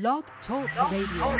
[0.00, 1.38] Blog Talk Radio.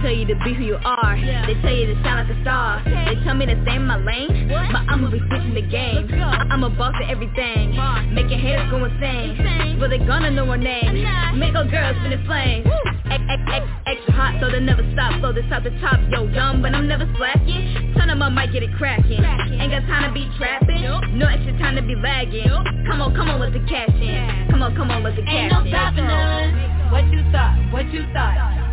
[0.00, 1.16] Tell you to be who you are.
[1.16, 1.46] Yeah.
[1.46, 2.80] They tell you to sound like a star.
[2.82, 3.14] Okay.
[3.14, 4.48] They tell me to stay in my lane.
[4.48, 4.70] What?
[4.72, 6.08] But I'ma be switching the game.
[6.14, 7.76] I- I'm a boss at everything.
[7.76, 8.04] Boss.
[8.12, 9.36] Making haters go insane.
[9.36, 9.78] Insane.
[9.78, 11.04] But they gonna know our name.
[11.38, 12.66] Make our girls spin the flames.
[13.10, 15.20] X, X, X, extra hot so they never stop.
[15.22, 17.94] So this top to top, yo, dumb, but I'm never slacking.
[17.96, 19.18] Turn up, I might get it cracking.
[19.18, 19.60] Cracking.
[19.60, 20.82] Ain't got time to be trapping.
[20.82, 21.04] Nope.
[21.12, 22.46] No extra time to be lagging.
[22.46, 22.66] Nope.
[22.86, 24.02] Come on, come on, let the cash in.
[24.02, 24.46] Yeah.
[24.50, 26.92] Come on, come on, let the Ain't cash no stopping us.
[26.92, 27.56] What you thought?
[27.72, 28.67] What you thought?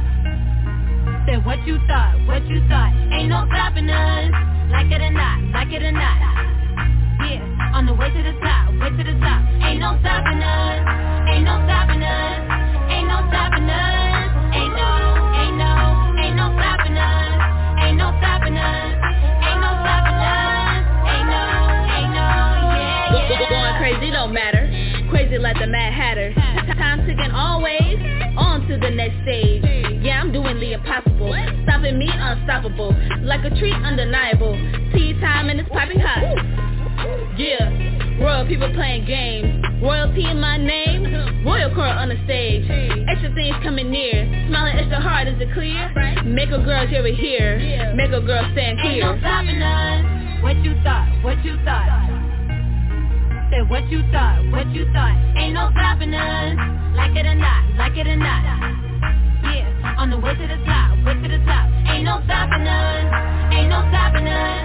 [1.26, 2.22] Said what you thought?
[2.28, 2.94] What you thought?
[3.12, 4.30] Ain't no stopping us.
[4.70, 6.18] Like it or not, like it or not.
[7.26, 9.41] Yeah, on the way to the top, way to the top.
[9.66, 10.86] Ain't no stopping us.
[11.30, 12.91] Ain't no stopping us.
[12.91, 13.95] Ain't no stopping us.
[31.96, 32.96] Stopping me unstoppable.
[33.24, 34.54] Like a treat undeniable.
[34.93, 36.35] Tea time and it's piping hot.
[37.37, 37.71] Yeah.
[38.20, 39.63] Royal people playing games.
[39.82, 41.04] Royalty in my name.
[41.46, 42.65] Royal court on the stage.
[43.07, 44.26] Extra things coming near.
[44.48, 45.87] Smiling extra hard, is it clear?
[46.24, 47.93] Make a girl hear it here.
[47.96, 49.20] Make a girl stand Ain't no clear.
[49.20, 50.43] stopping us.
[50.43, 51.07] What you thought?
[51.24, 52.12] What you thought?
[53.52, 54.43] Said what you thought?
[54.52, 55.15] What you thought?
[55.37, 56.55] Ain't no stopping us.
[56.96, 58.74] Like it or not, like it or not.
[59.96, 61.70] Yeah, on the way to the top, way to the top.
[61.88, 63.07] Ain't no stopping us.
[63.51, 64.63] Ain't no stopping us.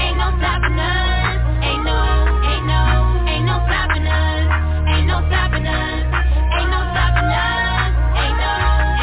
[0.00, 1.36] Ain't no stopping us.
[1.60, 1.96] Ain't no,
[2.48, 2.80] ain't no,
[3.28, 4.46] ain't no stopping us.
[4.88, 6.04] Ain't no stopping us.
[6.56, 7.92] Ain't no stopping us.
[8.24, 8.52] Ain't no,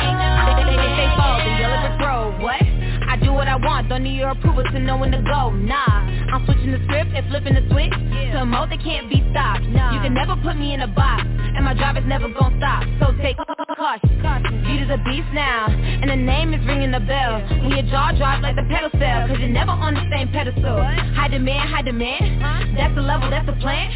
[0.01, 0.29] ain't no.
[0.49, 1.61] They, they, they, they fall, the yeah.
[1.61, 2.41] yellow brick road.
[2.41, 2.61] What?
[3.07, 5.51] I do what I want, don't need your approval to know when to go.
[5.53, 6.01] Nah,
[6.33, 7.93] I'm switching the script and flipping the switch
[8.33, 9.63] to a mode that can't be stopped.
[9.69, 9.93] Nah.
[9.93, 12.81] You can never put me in a box, and my job is never gonna stop.
[12.99, 14.46] So take caution.
[14.67, 14.77] Caution.
[14.77, 17.39] Gita's a beast now, and the name is ringing the bell.
[17.63, 20.83] When your jaw drops like the pedal cell, cause you're never on the same pedestal.
[21.15, 22.77] High demand, high demand.
[22.77, 23.91] That's the level, that's the plan.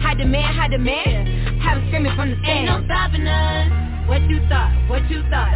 [0.00, 1.62] High demand, high demand.
[1.62, 4.08] Have it screaming from the Ain't no stopping us.
[4.08, 4.70] What you thought?
[4.88, 5.50] What you thought?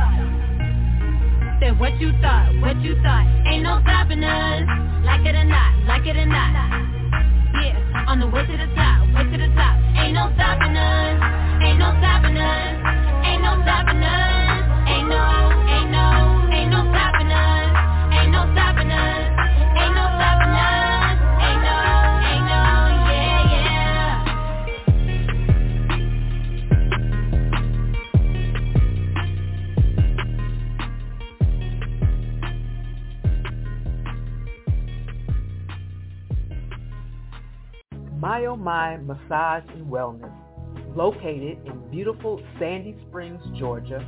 [1.60, 2.50] Said what you thought?
[2.62, 3.26] What you thought?
[3.46, 4.62] Ain't no stopping us.
[5.04, 6.50] Like it or not, like it or not.
[7.62, 9.76] Yeah, on the way to the top, way to the top.
[10.00, 11.20] Ain't no stopping us.
[11.62, 13.26] Ain't no stopping us.
[13.26, 14.39] Ain't no stopping us.
[38.30, 40.32] My Oh My Massage and Wellness,
[40.94, 44.06] located in beautiful Sandy Springs, Georgia,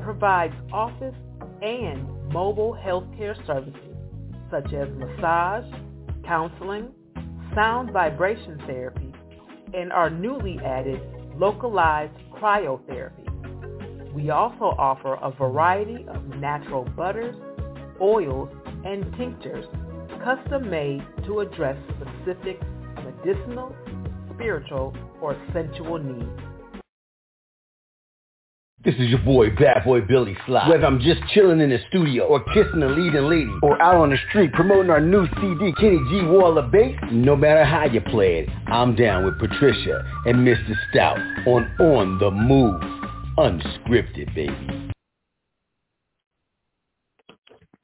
[0.00, 1.16] provides office
[1.60, 3.96] and mobile healthcare services
[4.48, 5.64] such as massage,
[6.24, 6.92] counseling,
[7.52, 9.12] sound vibration therapy,
[9.76, 11.00] and our newly added
[11.36, 13.26] localized cryotherapy.
[14.14, 17.34] We also offer a variety of natural butters,
[18.00, 18.50] oils,
[18.84, 19.66] and tinctures
[20.22, 22.60] custom made to address specific
[23.24, 23.74] medicinal,
[24.34, 26.40] spiritual, or sensual needs.
[28.84, 30.68] This is your boy, Bad Boy Billy Sly.
[30.68, 34.10] Whether I'm just chilling in the studio or kissing a leading lady or out on
[34.10, 38.02] the street promoting our new CD, Kenny G Wall of Bass, no matter how you
[38.02, 40.74] play it, I'm down with Patricia and Mr.
[40.90, 42.78] Stout on On the Move.
[43.38, 44.93] Unscripted, baby.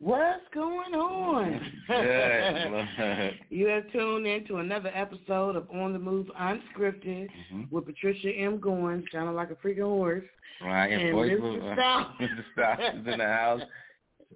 [0.01, 1.61] What's going on?
[3.51, 7.71] You have tuned in to another episode of On the Move Unscripted Mhm.
[7.71, 8.59] with Patricia M.
[8.59, 10.25] Goins, sounding like a freaking horse.
[10.63, 11.79] Right, And and voice Mr.
[11.79, 12.95] uh, Mr.
[13.01, 13.63] Is in the house.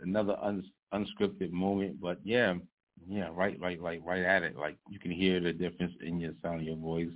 [0.03, 2.55] Another uns unscripted moment, but yeah,
[3.09, 4.57] yeah, right, right, like right at it.
[4.57, 7.09] Like you can hear the difference in your sound of your voice,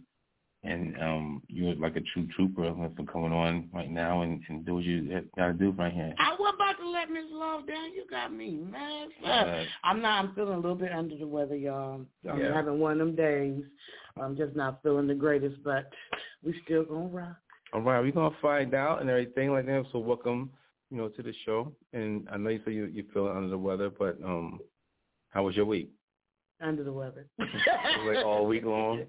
[0.69, 4.75] and um, you're like a true trooper for coming on right now and, and do
[4.77, 6.15] what you gotta do right here.
[6.19, 7.93] I was about to let Miss Love down.
[7.95, 9.09] You got me mad.
[9.25, 10.25] Uh, I'm not.
[10.25, 12.05] I'm feeling a little bit under the weather, y'all.
[12.29, 12.55] I'm Yeah.
[12.55, 13.63] having one of them days.
[14.21, 15.91] I'm just not feeling the greatest, but
[16.45, 17.37] we still gonna rock.
[17.73, 19.85] All right, we're gonna find out and everything like that.
[19.93, 20.51] So welcome
[20.91, 21.73] you know, to the show.
[21.93, 24.61] And I know you said you you feeling under the weather, but um,
[25.31, 25.91] how was your week?
[26.61, 27.27] Under the weather.
[27.39, 29.05] like all week long.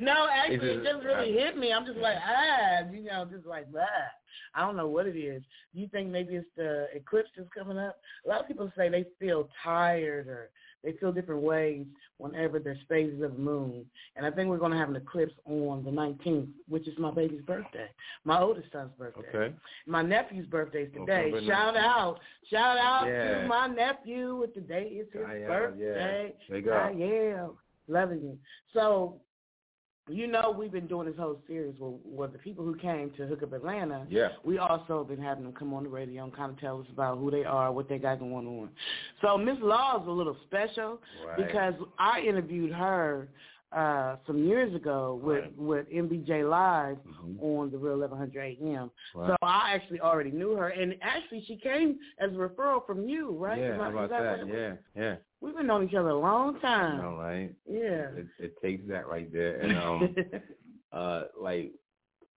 [0.00, 1.72] no, actually, it it- just really hit me.
[1.72, 4.12] I'm just like, ah, you know, just like that.
[4.56, 5.42] I don't know what it is.
[5.72, 7.96] You think maybe it's the eclipse that's coming up?
[8.24, 10.50] A lot of people say they feel tired or
[10.84, 11.86] they feel different ways
[12.18, 13.84] whenever there's phases of the moon.
[14.16, 17.10] And I think we're going to have an eclipse on the 19th, which is my
[17.10, 17.88] baby's birthday,
[18.24, 19.22] my oldest son's birthday.
[19.34, 19.54] Okay.
[19.86, 21.30] My nephew's birthday is today.
[21.32, 22.20] November Shout out,
[22.50, 23.42] shout out Yeah.
[23.42, 24.36] to my nephew.
[24.36, 26.34] With today is his I am, birthday.
[26.48, 26.54] yeah.
[26.54, 27.50] Big I am
[27.88, 28.38] loving you.
[28.72, 29.20] So,
[30.08, 33.26] you know, we've been doing this whole series with, with the people who came to
[33.26, 34.06] Hook Up Atlanta.
[34.10, 34.28] Yeah.
[34.44, 37.18] We also been having them come on the radio and kind of tell us about
[37.18, 38.68] who they are, what they got going on.
[39.22, 41.36] So Miss Law is a little special Right.
[41.46, 43.28] because I interviewed her
[43.74, 45.56] uh some years ago with Right.
[45.58, 47.42] with MBJ Live Mhm.
[47.42, 48.90] on the Real 1100 AM.
[49.14, 49.28] Right.
[49.28, 53.32] So I actually already knew her, and actually she came as a referral from you,
[53.32, 53.58] right?
[53.60, 54.40] Yeah, how about that?
[54.40, 54.48] it?
[54.48, 55.16] Yeah, yeah.
[55.40, 57.04] We've been knowing each other a long time.
[57.04, 57.50] All right.
[57.68, 58.08] Yeah.
[58.20, 60.16] It, it takes that right there, and um,
[60.92, 61.72] uh, like,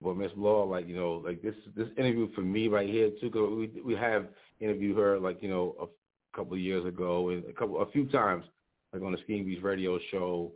[0.01, 3.30] well, Miss Law, like you know, like this this interview for me right here too.
[3.30, 4.28] 'cause we we have
[4.60, 5.88] interviewed her like you know a
[6.36, 8.45] couple of years ago and a couple a few times
[8.94, 10.51] like on the Skinny Beach Radio show,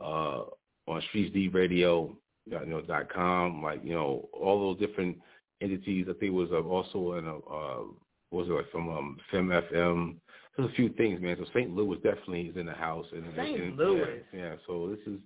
[0.00, 0.42] uh,
[0.88, 2.16] on Streets D Radio,
[2.46, 5.18] you know dot com, like you know all those different
[5.60, 6.06] entities.
[6.08, 7.84] I think it was uh, also in a uh,
[8.30, 10.16] what was it like from um, Fem FM.
[10.56, 11.36] There's a few things, man.
[11.38, 11.74] So St.
[11.74, 13.06] Louis definitely is in the house.
[13.12, 13.60] And, St.
[13.60, 14.22] and- Louis.
[14.32, 14.54] Yeah, yeah.
[14.66, 15.20] So this is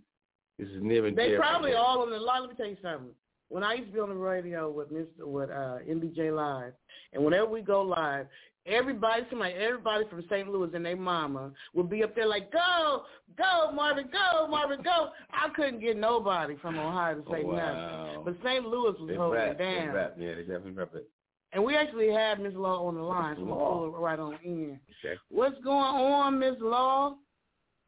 [0.59, 2.43] this is near and They probably all on the line.
[2.43, 3.11] Let me tell you something.
[3.49, 5.07] When I used to be on the radio with Mr.
[5.21, 6.73] with uh, MBJ Live,
[7.13, 8.27] and whenever we go live,
[8.67, 10.49] everybody, somebody, everybody from St.
[10.49, 13.03] Louis and their mama would be up there like, "Go,
[13.39, 18.25] go, Marvin, go, Marvin, go." I couldn't get nobody from Ohio to say Oh, nothing,
[18.25, 18.65] but St.
[18.67, 19.95] Louis was they holding rap, it they down.
[19.95, 20.15] rap.
[20.19, 21.09] Yeah, they definitely rap it.
[21.53, 23.73] And we actually had Miss Law on the line, so we'll Law.
[23.79, 24.79] pull her right on in.
[25.05, 25.17] Okay.
[25.31, 27.17] What's going on, Miss Law?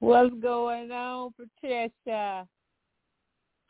[0.00, 2.46] What's going on, Patricia?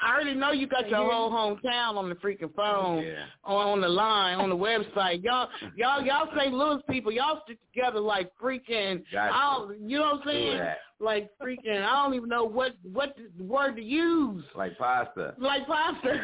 [0.01, 3.03] I already know you got your whole hometown on the freaking phone.
[3.03, 3.25] Yeah.
[3.45, 5.25] on, the line on the website.
[5.25, 6.53] Y'all, y'all, y'all St.
[6.53, 9.03] Louis people, y'all stick together like freaking.
[9.13, 10.63] Got I don't, you know what I'm saying?
[11.01, 11.83] Like freaking.
[11.85, 14.45] I don't even know what what the word to use.
[14.55, 15.35] Like pasta.
[15.39, 16.21] Like pasta.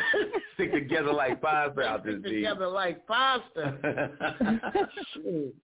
[0.55, 4.11] Stick together like pasta out this Stick together like pasta.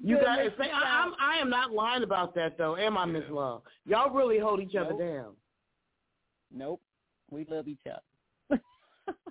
[0.00, 3.24] You guys, say, I, I'm, I am not lying about that though, am I, Miss
[3.30, 3.62] Love?
[3.84, 4.98] Y'all really hold each other Nope.
[4.98, 5.32] down.
[6.52, 6.80] Nope.
[7.30, 8.60] We love each other.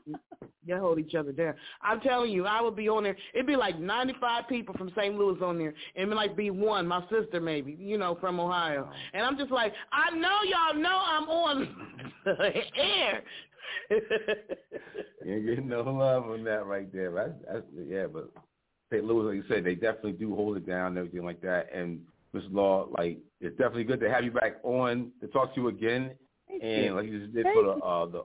[0.65, 1.53] Y'all hold each other down.
[1.81, 3.15] I'm telling you, I would be on there.
[3.33, 5.15] It'd be like 95 people from St.
[5.15, 8.89] Louis on there, and it might be one, my sister maybe, you know, from Ohio.
[8.89, 8.95] Oh.
[9.13, 11.75] And I'm just like, I know y'all know I'm on
[12.25, 12.35] the
[12.77, 13.23] air.
[15.25, 17.11] You ain't getting no love on that right there.
[17.11, 18.29] That's, that's yeah, but
[18.91, 19.03] St.
[19.03, 21.69] Louis, like you said, they definitely do hold it down and everything like that.
[21.73, 21.99] And
[22.33, 22.43] Ms.
[22.51, 26.11] Law, like it's definitely good to have you back on to talk to you again.
[26.47, 26.95] Thank and you.
[26.95, 28.23] like you just did Thank for the uh the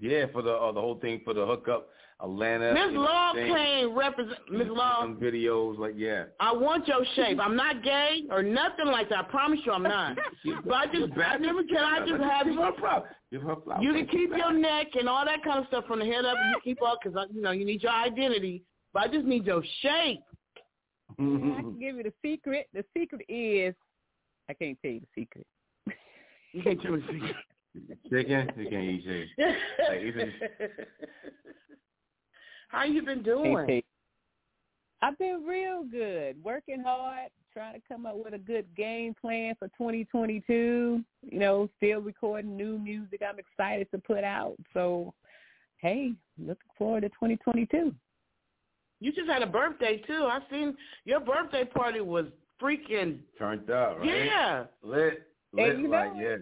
[0.00, 1.88] yeah for the uh, the whole thing for the hookup
[2.20, 2.72] Atlanta.
[2.72, 5.02] Miss Law came represent Miss Law.
[5.02, 6.24] Some videos like yeah.
[6.40, 7.38] I want your shape.
[7.40, 9.18] I'm not gay or nothing like that.
[9.18, 10.16] I promise you, I'm not.
[10.64, 11.78] But I just, I never can.
[11.78, 12.60] I just have Give you.
[13.42, 13.56] Her flowers.
[13.56, 13.82] Give her flowers.
[13.82, 16.36] You can keep your neck and all that kind of stuff from the head up.
[16.50, 18.62] You keep up because you know you need your identity.
[18.92, 20.20] But I just need your shape.
[21.10, 22.68] I can give you the secret.
[22.72, 23.74] The secret is,
[24.48, 25.46] I can't tell you the secret.
[26.52, 27.36] You can't tell me the secret.
[28.10, 28.50] chicken.
[28.56, 29.56] You can't eat chicken.
[29.88, 30.32] Like, even-
[32.68, 33.82] How you been Can't tell doing?
[35.04, 35.08] You.
[35.08, 39.54] I've been real good, working hard, trying to come up with a good game plan
[39.58, 41.02] for 2022.
[41.22, 43.20] You know, still recording new music.
[43.28, 44.56] I'm excited to put out.
[44.72, 45.12] So,
[45.78, 47.94] hey, looking forward to 2022.
[49.00, 50.28] You just had a birthday too.
[50.30, 52.26] I seen your birthday party was
[52.62, 54.24] freaking Turned up, right?
[54.24, 54.64] yeah.
[54.82, 55.22] Lit.
[55.56, 56.36] And Lit you like know- yeah.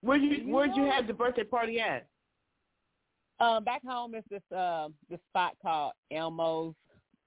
[0.00, 2.06] Where you You where'd you know- have the birthday party at?
[3.40, 6.74] Um, back home is this uh, this spot called Elmo's.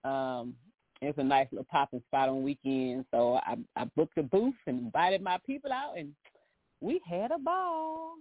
[0.04, 0.56] Um,
[1.02, 3.06] it's a nice little popping spot on weekends.
[3.12, 6.14] So I I booked a booth and invited my people out, and
[6.82, 8.16] we had a ball.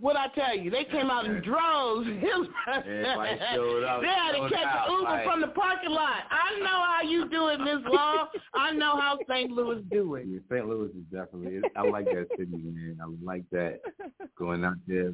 [0.00, 2.08] What I tell you, they came out in droves.
[2.66, 6.22] Everybody showed up, They had to catch out, an Uber like- from the parking lot.
[6.28, 8.28] I know how you do it, Miss Law.
[8.52, 9.52] I know how St.
[9.52, 10.26] Louis do it.
[10.26, 10.66] Yeah, St.
[10.68, 11.60] Louis is definitely.
[11.76, 12.98] I like that city, man.
[13.00, 13.80] I like that
[14.36, 15.12] going out there.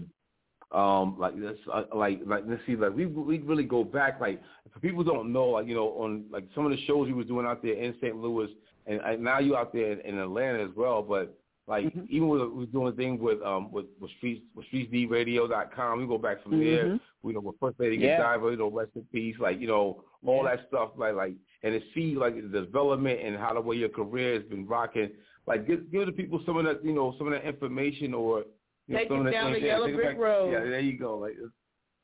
[0.71, 4.21] Um, like this, uh, like like let's see, like we we really go back.
[4.21, 4.41] Like
[4.73, 7.27] for people don't know, like you know, on like some of the shows we was
[7.27, 8.15] doing out there in St.
[8.15, 8.49] Louis,
[8.87, 11.03] and, now you out there in, in Atlanta as well.
[11.03, 11.35] But
[11.67, 12.09] Like Mhm.
[12.09, 16.01] even with we're doing a thing with um with with streets with streetsdradio.com.
[16.01, 16.85] We go back from there.
[16.87, 17.01] Mhm.
[17.23, 18.19] We know with First Lady Yeah.
[18.19, 19.37] Godiva, you know, rest in peace.
[19.39, 20.57] Like you know all Yeah.
[20.57, 20.91] that stuff.
[20.97, 24.45] Like like and to see like the development and how the way your career has
[24.45, 25.11] been rocking.
[25.47, 28.41] Like give give the people some of that you know some of that information or
[28.41, 28.47] you
[28.91, 30.53] Take some it that down the yeah, yellow brick back- road.
[30.53, 31.19] Yeah, there you go.
[31.19, 31.37] Like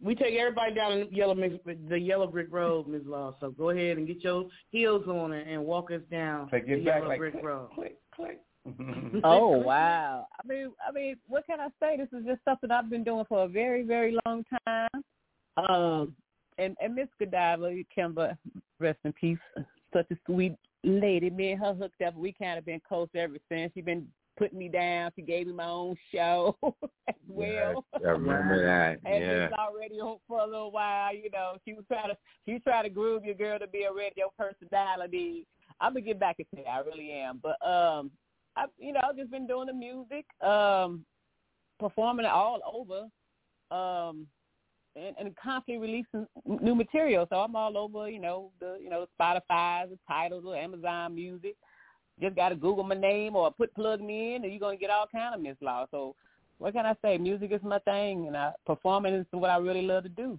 [0.03, 3.03] We take everybody down the yellow the yellow brick road, Ms.
[3.07, 3.35] Law.
[3.41, 6.77] So go ahead and get your heels on and, and walk us down Take the
[6.77, 7.69] back yellow like brick click, road.
[7.75, 8.41] click, click.
[9.25, 10.27] Oh wow!
[10.43, 11.99] I mean, I mean, what can I say?
[11.99, 15.05] This is just something I've been doing for a very, very long time.
[15.69, 16.15] Um,
[16.57, 18.37] and and Miss Godiva, Kimber,
[18.81, 19.39] rest in peace.
[19.93, 21.29] Such a sweet lady.
[21.31, 22.15] Me and her hooked up.
[22.17, 23.71] We kind of been close ever since.
[23.75, 25.11] She been putting me down.
[25.17, 26.57] She gave me my own show
[27.09, 27.85] as well.
[27.95, 28.99] I remember that.
[29.11, 29.47] And Yeah.
[29.47, 31.57] it's already on for a little while, you know.
[31.65, 34.33] She was trying to she was trying to groove your girl to be a radio
[34.39, 35.47] personality.
[35.81, 37.41] I'm gonna get back into that, I really am.
[37.43, 38.11] But um
[38.57, 41.05] I you know, I've just been doing the music, um,
[41.79, 43.09] performing it all over,
[43.77, 44.27] um
[44.97, 47.27] and, and constantly releasing new material.
[47.29, 51.57] So I'm all over, you know, the you know, Spotify, the Tidals, the Amazon music.
[52.21, 55.07] Just gotta Google my name or put plug me in and you're gonna get all
[55.11, 55.87] kind of Miss Law.
[55.91, 56.15] So
[56.59, 57.19] what can I say?
[57.19, 60.39] Music is my thing, and I, performing is what I really love to do.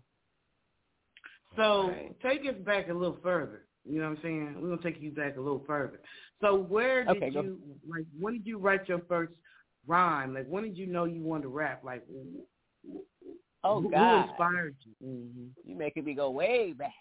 [1.55, 2.15] So Right.
[2.21, 3.65] take us back a little further.
[3.87, 4.55] You know what I'm saying?
[4.59, 5.99] We're gonna take you back a little further.
[6.41, 8.05] So where did Okay, you like?
[8.19, 9.33] When did you write your first
[9.85, 10.33] rhyme?
[10.33, 11.83] Like when did you know you wanted to rap?
[11.83, 12.03] Like
[13.63, 14.93] Oh who, God, who inspired you?
[15.01, 16.93] hmm you making me go way back.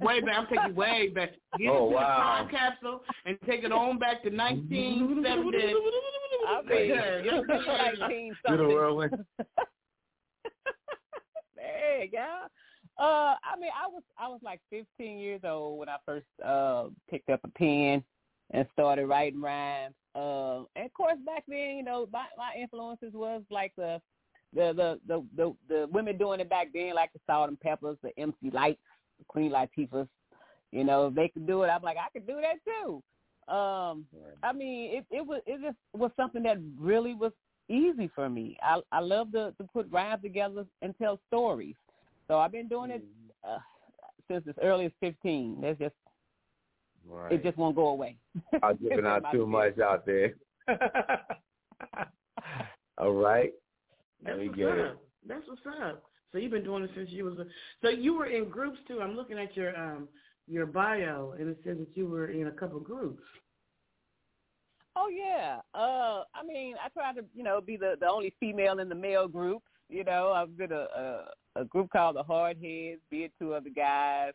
[0.00, 0.36] Way back.
[0.36, 1.30] I'm taking way back.
[1.58, 2.00] Get Oh, into wow.
[2.00, 5.58] the time capsule and take it on back to 1970.
[6.48, 7.20] I mean, Yeah.
[8.00, 8.68] nineteen Do the something.
[8.68, 9.24] whirlwind.
[11.56, 12.46] Hey, yeah.
[12.98, 16.84] Uh, I mean, I was I was like 15 years old when I first uh
[17.10, 18.04] picked up a pen
[18.50, 19.94] and started writing rhymes.
[20.14, 24.00] Uh, and of course, back then, you know, my my influences was like the
[24.54, 28.50] the the the the, the women doing it back then, like the Salt-N-Pepas, the MC
[28.52, 28.93] Lytes, the
[29.28, 30.08] Queen Latifahs.
[30.72, 33.02] You know, if they could do it, I'm like, I could do that too.
[33.52, 34.06] Um,
[34.42, 37.32] I mean, it it was it just was something that really was
[37.68, 38.56] easy for me.
[38.62, 41.76] I I love to to put rhymes together and tell stories.
[42.26, 43.04] So I've been doing it
[43.46, 43.58] uh,
[44.28, 45.60] since as early as 15.
[45.60, 45.94] There's just
[47.06, 47.32] Right.
[47.32, 48.16] it just won't go away.
[48.62, 50.34] I'm giving out too much out there.
[52.98, 53.52] All right.
[54.22, 54.96] That's Let me what's get it.
[55.26, 56.02] That's what's up.
[56.34, 57.46] So you've been doing it since you was a.
[57.80, 59.00] So you were in groups too.
[59.00, 60.08] I'm looking at your um
[60.48, 63.22] your bio and it says that you were in a couple groups.
[64.96, 65.60] Oh yeah.
[65.74, 68.96] Uh, I mean, I try to, you know, be the the only female in the
[68.96, 69.62] male group.
[69.88, 73.54] You know, I've been a a, a group called the Hard Heads, be it two
[73.54, 74.32] other guys.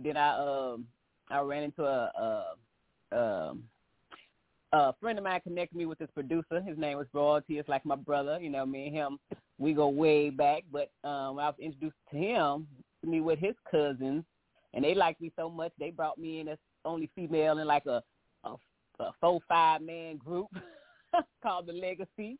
[0.00, 0.86] Then I um
[1.30, 2.44] I ran into a
[3.12, 3.62] a um
[4.72, 6.60] a friend of mine connected me with this producer.
[6.60, 7.58] His name was Royalty.
[7.58, 8.38] It's like my brother.
[8.40, 9.18] You know, me and him,
[9.58, 10.64] we go way back.
[10.70, 12.66] But um, I was introduced to him,
[13.02, 14.24] to me with his cousins,
[14.74, 17.86] and they liked me so much, they brought me in as only female in like
[17.86, 18.02] a
[18.44, 18.54] a,
[19.00, 20.48] a four five man group
[21.42, 22.38] called the Legacy.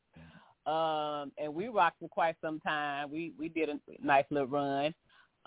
[0.67, 3.11] Um, and we rocked for quite some time.
[3.11, 4.95] We we did a nice little run.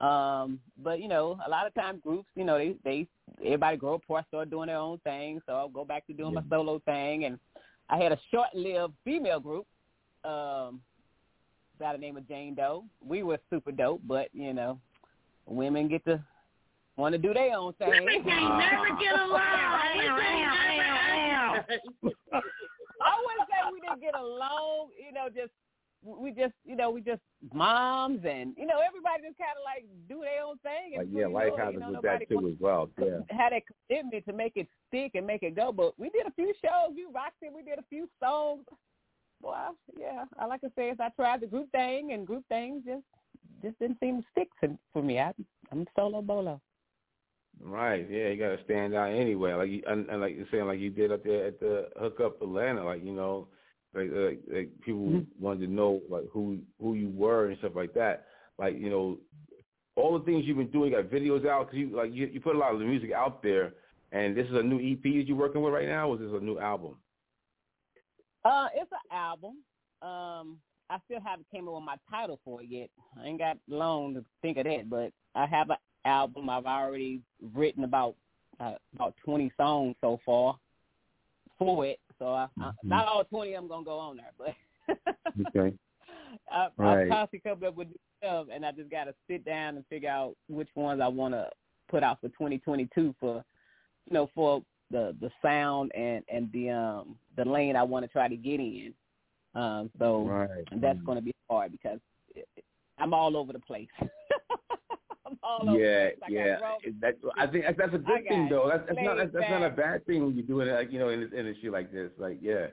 [0.02, 3.08] Um, but you know, a lot of times groups, you know, they they
[3.46, 5.40] everybody grow apart, start doing their own thing.
[5.46, 7.26] So I'll go back to doing my solo thing.
[7.26, 7.38] And
[7.88, 9.68] I had a short-lived female group
[10.24, 10.82] um,
[11.80, 12.84] by the name of Jane Doe.
[13.06, 14.80] We were super dope, but you know,
[15.46, 16.20] women get to
[16.98, 17.90] want to do their own thing.
[17.90, 19.40] Women can't never get along.
[23.04, 24.90] I wouldn't say we didn't get along.
[24.98, 25.52] You know, just
[26.04, 27.22] we just you know we just
[27.54, 30.98] moms and you know everybody just kind of like do their own thing.
[30.98, 32.90] Like, yeah, life happens you know, with that too as well.
[33.00, 33.20] Yeah.
[33.30, 35.72] had a commitment to make it stick and make it go.
[35.72, 36.96] But we did a few shows.
[36.96, 37.54] We rocked it.
[37.54, 38.66] We did a few songs.
[39.42, 40.26] Well, yeah.
[40.40, 43.04] I like to say is I tried the group thing, and group things just
[43.62, 45.20] just didn't seem to stick to, for me.
[45.20, 45.34] I,
[45.72, 46.60] I'm solo bolo.
[47.64, 48.08] Right.
[48.10, 49.54] Yeah, you got to stand out anyway.
[49.54, 52.42] Like you, and, and like you're saying, like you did up there at the hookup
[52.42, 52.84] Atlanta.
[52.84, 53.48] Like you know,
[53.94, 55.44] like like, like people Mm-hmm.
[55.44, 58.26] wanted to know like who who you were and stuff like that.
[58.58, 59.18] Like you know,
[59.96, 60.92] all the things you've been doing.
[60.92, 63.12] You got videos out because you like you, you put a lot of the music
[63.12, 63.74] out there.
[64.14, 66.10] And this is a new EP that you're working with right now.
[66.10, 66.98] Or is this a new album?
[68.44, 69.58] Uh, it's an album.
[70.02, 70.58] Um,
[70.90, 72.90] I still haven't came up with my title for it yet.
[73.22, 76.50] I ain't got long to think of that, but I have an album.
[76.50, 77.22] I've already
[77.54, 78.16] written about
[78.60, 80.58] uh, about twenty songs so far
[81.58, 82.00] for it.
[82.22, 84.56] So I, I, not all twenty of them gonna go on there, but
[85.56, 85.76] Okay.
[86.52, 87.04] I, Right.
[87.06, 87.88] I've constantly come up with
[88.20, 91.34] stuff, and I just got to sit down and figure out which ones I want
[91.34, 91.50] to
[91.90, 93.44] put out for 2022 for,
[94.08, 94.62] you know, for
[94.92, 98.60] the the sound and and the um the lane I want to try to get
[98.60, 98.94] in.
[99.56, 100.68] Um, so Right.
[100.80, 102.00] that's going to be hard because
[103.00, 103.88] I'm all over the place.
[105.60, 106.10] All over yeah.
[106.26, 106.60] I yeah.
[106.60, 108.70] got That, I think that's, that's a good thing, though.
[108.70, 111.00] That's, that's not that's, that's not a bad thing when you're doing it, like you
[111.00, 112.12] know, in this industry like this.
[112.18, 112.68] Like, yeah,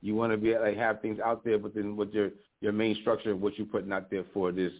[0.00, 2.96] you want to be like have things out there, but then what your your main
[3.00, 4.72] structure of what you're putting out there for this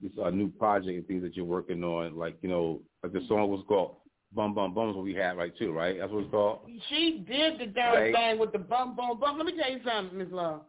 [0.00, 3.24] this uh, new project and things that you're working on, like you know, like the
[3.28, 3.96] song was called
[4.34, 5.56] "Bum Bum Bum" is what we had right?
[5.56, 5.98] Too, right?
[5.98, 6.60] That's what it's called.
[6.88, 8.14] She did the darn Right.
[8.14, 9.36] thing with the bum bum bum.
[9.38, 10.62] Let me tell you something, Miss Love.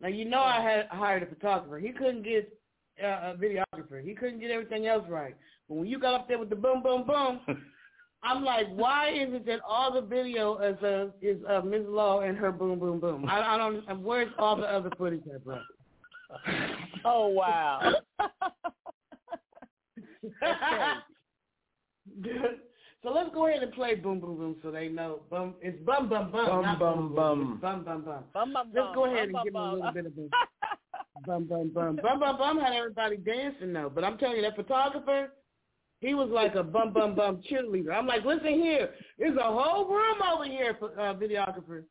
[0.00, 1.78] Now you know I had hired a photographer.
[1.78, 2.52] He couldn't get
[3.02, 4.02] uh, a videographer.
[4.04, 5.34] He couldn't get everything else right.
[5.68, 7.40] But when you got up there with the boom boom boom,
[8.24, 11.82] I'm like, why is it that all the video is uh, is uh, Ms.
[11.88, 13.26] Law and her boom boom boom?
[13.28, 14.02] I, I don't.
[14.02, 15.58] Where's all the other footage at, bro?
[17.04, 17.80] Oh wow.
[23.02, 25.22] so let's go ahead and play boom boom boom so they know.
[25.28, 26.46] Bum, it's bum bum bum.
[26.46, 27.52] Bum, not bum, bum.
[27.54, 28.24] It's bum bum bum.
[28.32, 30.30] Bum, bum, Let's go ahead bum, and give them a little bit of this.
[31.26, 33.90] Bum bum bum bum bum bum had everybody dancing though.
[33.94, 35.32] But I'm telling you, that photographer,
[36.00, 37.92] he was like a bum bum bum cheerleader.
[37.92, 41.84] I'm like, listen here, there's a whole room over here for uh, videographer.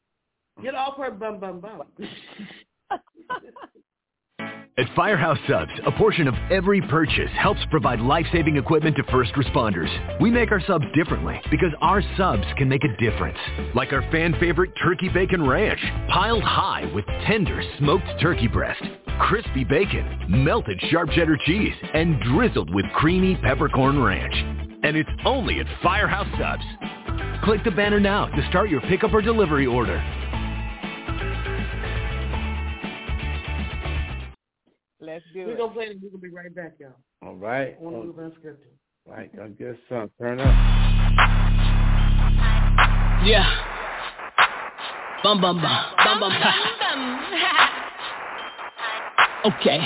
[0.61, 1.83] Get off her bum bum bum.
[4.77, 9.89] At Firehouse Subs, a portion of every purchase helps provide life-saving equipment to first responders.
[10.21, 13.37] We make our subs differently because our subs can make a difference.
[13.75, 18.81] Like our fan favorite Turkey Bacon Ranch, piled high with tender smoked turkey breast,
[19.19, 24.35] crispy bacon, melted sharp cheddar cheese, and drizzled with creamy peppercorn ranch.
[24.83, 27.43] And it's only at Firehouse Subs.
[27.43, 30.01] Click the banner now to start your pickup or delivery order.
[35.11, 35.57] Let's do We're it.
[35.57, 35.97] gonna play it.
[36.01, 36.95] We're gonna be right back, y'all.
[37.21, 37.75] All right.
[37.77, 38.71] I want to move unscripted.
[39.05, 39.29] Right.
[39.43, 40.09] I guess son.
[40.17, 40.47] Turn up.
[43.27, 43.43] Yeah.
[45.21, 47.19] Bum bum bum bum bum bum.
[49.51, 49.79] Okay.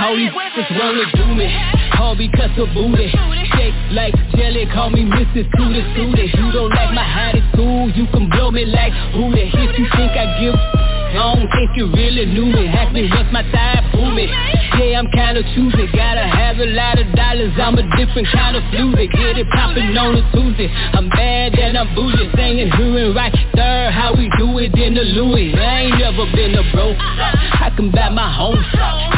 [0.00, 1.52] How these just wanna do me?
[1.92, 3.12] Call because of booty.
[3.52, 5.44] Shake like jelly, call me Mrs.
[5.52, 6.32] Tutti Tutti.
[6.40, 9.52] You don't like my attitude, you can blow me like Hootie.
[9.52, 12.66] If you think I give I don't think you really knew me.
[12.94, 13.42] Me what's my
[13.90, 14.26] who me.
[14.26, 15.86] Yeah, I'm kinda choosy.
[15.94, 17.52] Gotta have a lot of dollars.
[17.58, 20.70] I'm a different kind of floozy Get it poppin' on a Tuesday.
[20.92, 22.30] I'm bad and I'm bougie.
[22.36, 25.54] Singing who and right there How we do it in the Louis.
[25.54, 28.62] I ain't never been a broke I can buy my home.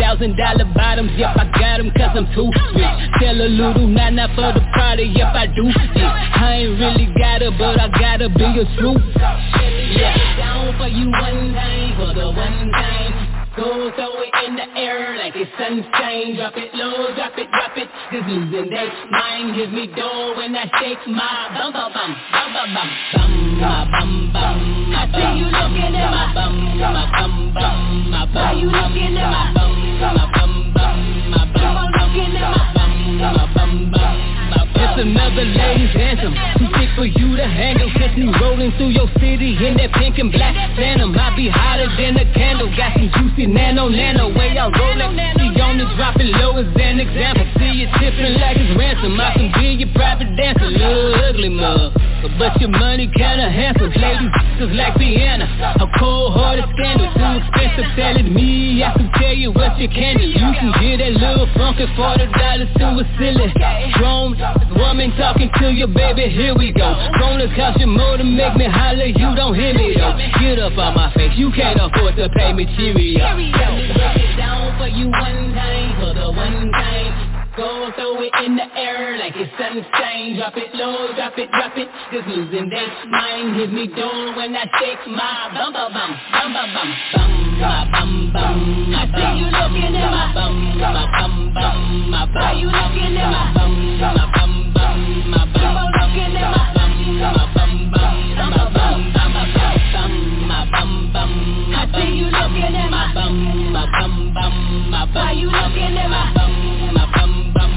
[0.00, 1.12] Thousand dollar bottoms.
[1.16, 5.04] Yep, I got 'em cause I'm too rich Tell a little nana for the party.
[5.16, 5.68] Yep, I do.
[5.68, 10.88] It I ain't really got it But I gotta be a truth Yeah, down for
[10.88, 15.48] you one time For the one time Go throw it in the air like it's
[15.56, 20.36] sunshine Drop it low, drop it, drop it Just losing that mind Give me dough
[20.36, 24.58] when I shake my bum bum bum Bum bum bum Bum my bum bum
[24.92, 29.16] I see you looking at my bum My bum bum My bum Are you looking
[29.16, 29.72] at my bum
[30.04, 30.96] My bum bum
[31.32, 32.92] My bum bum my bum
[33.24, 34.36] My bum bum
[34.96, 39.08] it's another ladies anthem Too thick for you to handle Catch me rolling through your
[39.20, 40.54] city In that pink and black
[41.36, 42.72] be hotter than a candle.
[42.74, 44.32] Got some juicy nano nano.
[44.32, 47.44] Way I roll it See on the drop it low as an example
[48.16, 49.20] See like it's ransom.
[49.20, 50.66] I can be your private dancer.
[50.66, 51.92] Little ugly mug.
[52.38, 53.92] But your money kinda handsome.
[53.92, 55.46] Ladies just like Vienna
[55.78, 57.12] A cold hearted scandal.
[57.12, 57.92] Too expensive.
[57.96, 58.82] Telling me.
[58.82, 60.26] I can tell you what you can do.
[60.26, 63.52] You can get that little funky Forty dollars to a silly
[63.94, 64.36] Grown
[64.76, 66.88] woman talking to your baby, here we go.
[67.18, 70.16] Gonna cost you more to make me holler, you don't hear me though.
[70.40, 73.20] Get up on my face, you can't afford to pay me Cheerio.
[73.36, 77.25] Break it down for you one time, for the one time
[77.56, 81.72] Go throw it in the air like it's sunshine Drop it low, drop it, drop
[81.76, 81.88] it.
[82.12, 86.52] Just losing that mind Give me dough when I shake my bum bum bum Bum
[86.52, 86.88] bum bum.
[87.16, 88.94] Bum my bum bum.
[88.94, 92.10] I see you looking at my bum My bum bum.
[92.10, 95.30] My bum Are you looking at my bum My bum bum.
[95.30, 99.85] My bum looking at my bum My bum bum My bum bum bum
[100.64, 104.54] bum I see you looking at my bum My bum bum
[104.90, 106.52] My bum Are you looking at my bum
[106.94, 107.75] My bum bum bum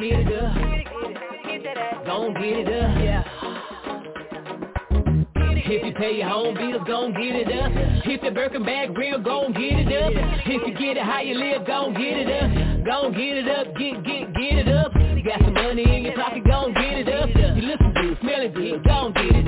[0.00, 2.06] Get, get, get it up.
[2.06, 2.96] Gon' get it up.
[3.04, 3.22] Yeah.
[5.72, 7.70] If you pay your home bills, gon' get it up.
[8.06, 10.12] If the Birkin bag real, gon' get it up.
[10.46, 12.86] If you get it how you live, gon' get it up.
[12.86, 14.92] Gon' get it up, get, get, get it up.
[14.94, 17.28] You got some money in your pocket, gon' get it up.
[17.28, 19.39] You listen good, smelling good, gon' get it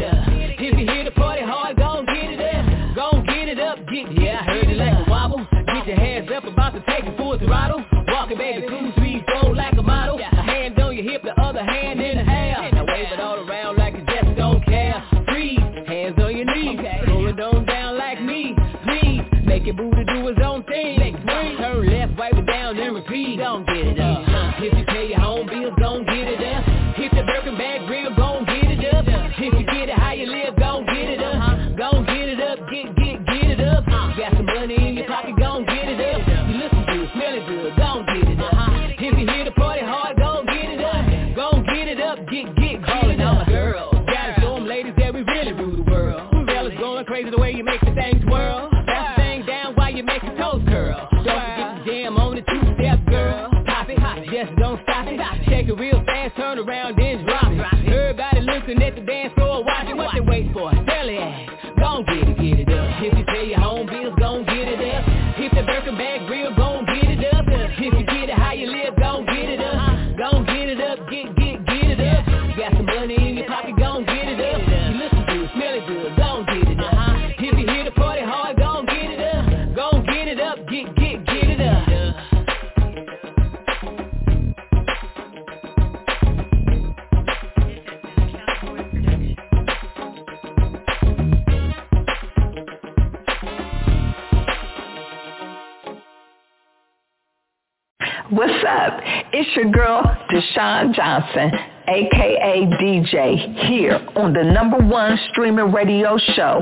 [101.12, 101.50] Johnson,
[101.88, 106.58] aka DJ, here on the number one streaming radio show,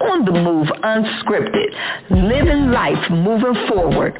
[0.00, 1.68] On the Move Unscripted,
[2.08, 4.18] living life moving forward.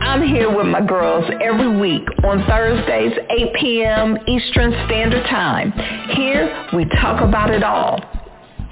[0.00, 4.18] I'm here with my girls every week on Thursdays, 8 p.m.
[4.26, 5.70] Eastern Standard Time.
[6.16, 8.00] Here, we talk about it all.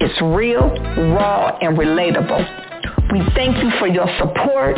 [0.01, 0.67] It's real,
[1.15, 2.67] raw, and relatable.
[3.13, 4.75] We thank you for your support.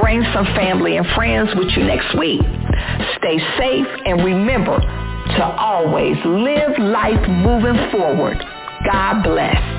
[0.00, 2.40] Bring some family and friends with you next week.
[3.18, 4.78] Stay safe and remember
[5.36, 8.38] to always live life moving forward.
[8.90, 9.76] God bless.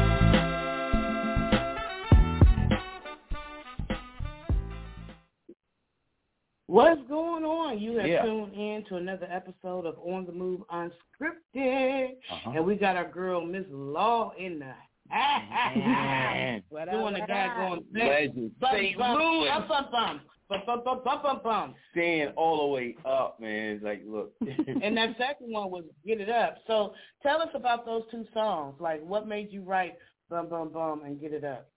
[6.67, 7.79] What's going on?
[7.79, 8.23] You have Yeah.
[8.23, 12.17] tuned in to another episode of On the Move Unscripted.
[12.29, 12.51] Uh-huh.
[12.55, 14.73] And we got our girl, Miss Law, in the
[15.09, 16.61] Man.
[16.67, 18.51] What Doing the guy going Legend.
[18.61, 18.97] St.
[18.97, 19.47] Louis.
[19.47, 20.21] Bum, bum, bum.
[20.49, 21.75] Bum, bum, bum, bum, bum, bum.
[21.91, 23.75] Staying all the way up, man.
[23.75, 24.33] It's like, look.
[24.41, 26.57] and that second one was Get It Up.
[26.67, 28.75] So tell us about those two songs.
[28.79, 29.95] Like, what made you write
[30.29, 31.69] Bum, Bum, Bum and Get It Up?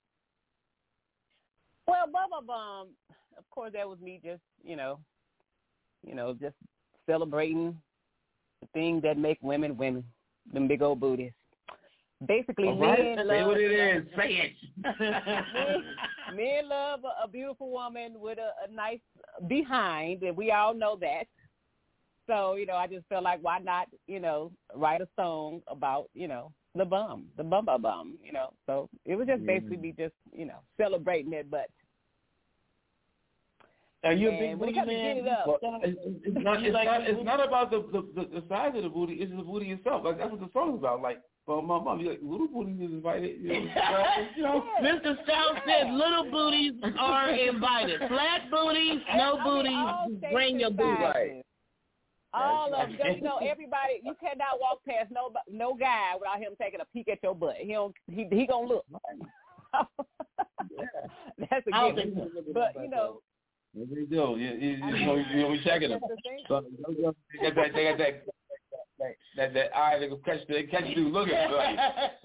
[1.89, 2.89] Well, Bum, Bum, Bum,
[3.37, 5.01] of course, that was me just, you know,
[6.07, 6.55] you know, just
[7.07, 7.77] celebrating
[8.61, 10.05] the things that make women women,
[10.53, 11.33] them big old booties.
[12.27, 12.99] Basically, All right.
[12.99, 14.05] men Say love what it is.
[14.17, 14.95] Say men,
[16.37, 19.01] men love a, a beautiful woman with a, a nice
[19.49, 21.25] behind, and we all know that.
[22.27, 26.11] So, you know, I just felt like why not, you know, write a song about,
[26.15, 28.53] you know, the bum, the bum bum bum, you know.
[28.67, 29.83] So it was just basically mm.
[29.83, 31.69] me just, you know, celebrating it, but
[34.05, 35.17] Are you a big booty it man?
[35.17, 36.63] it Well, it's, not.
[36.65, 37.09] It's not.
[37.09, 39.15] It's not about the, the the the size of the booty.
[39.15, 40.05] It's the booty itself.
[40.05, 41.03] Like that's what the song's about.
[41.03, 43.41] Like, bum my mom, You like little booties is invited.
[43.41, 44.05] You know,
[44.37, 44.65] you know.
[44.83, 45.17] Mr.
[45.25, 48.01] Stout said little booties are invited.
[48.09, 51.03] Flat booties, no I mean, booties, bring your and booty.
[51.03, 51.43] sizes.
[52.33, 54.01] All of them, you know, everybody.
[54.05, 57.57] You cannot walk past no no guy without him taking a peek at your butt.
[57.59, 57.95] He don't.
[58.09, 58.85] He he gonna look.
[61.39, 62.15] That's a don't given.
[62.15, 63.21] think he's looking But you know,
[63.75, 64.37] they do?
[64.39, 66.01] You, you, you know, you know, we checking them.
[66.01, 66.17] the.
[66.49, 66.65] So,
[66.97, 67.03] they
[67.51, 67.73] got that.
[67.75, 68.23] They got that.
[69.01, 71.79] That, that, that eye they can catch they catch you looking like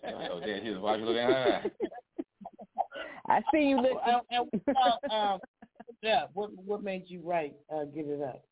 [0.04, 1.62] oh damn he's watching looking ah.
[3.28, 3.98] I see you look.
[4.06, 5.40] And, and what um,
[6.02, 8.44] yeah, what what made you write uh, Get It Up?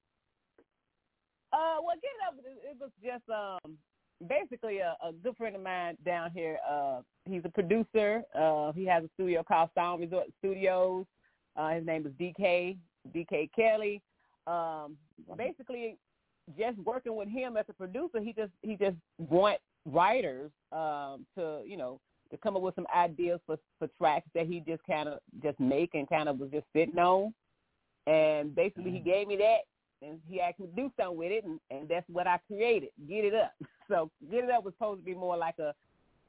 [1.52, 2.36] Uh, well, get it up.
[2.40, 3.78] It it was just um
[4.28, 6.58] basically a, a good friend of mine down here.
[6.68, 8.24] Uh, he's a producer.
[8.34, 11.06] Uh, he has a studio called Sound Resort Studios.
[11.56, 12.78] Uh, his name is DK
[13.16, 14.02] DK Kelly.
[14.48, 14.98] Um,
[15.38, 15.98] basically,
[16.58, 21.62] just working with him as a producer, he just he just want writers um, to
[21.66, 22.00] you know
[22.32, 25.60] to come up with some ideas for for tracks that he just kind of just
[25.60, 27.34] make and kind of was just sitting on.
[28.06, 29.60] And basically, he gave me that
[30.06, 32.90] and he asked me to do something with it, and, and that's what I created.
[33.08, 33.54] Get it up.
[33.90, 35.74] So get it up was supposed to be more like a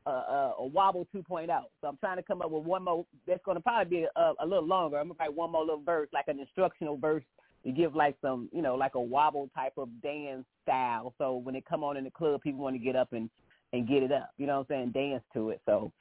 [0.07, 1.47] a, a, a wobble 2.0.
[1.81, 3.07] So I'm trying to come up with one more.
[3.29, 4.99] That's going to probably be a, a little longer.
[4.99, 7.23] I'm gonna write one more little verse, like an instructional verse
[7.65, 11.15] to give like some, you know, like a wobble type of dance style.
[11.19, 13.31] So when it come on in the club, people want to get up and
[13.73, 14.31] and get it up.
[14.39, 15.11] You know what I'm saying?
[15.11, 15.61] Dance to it.
[15.67, 15.93] So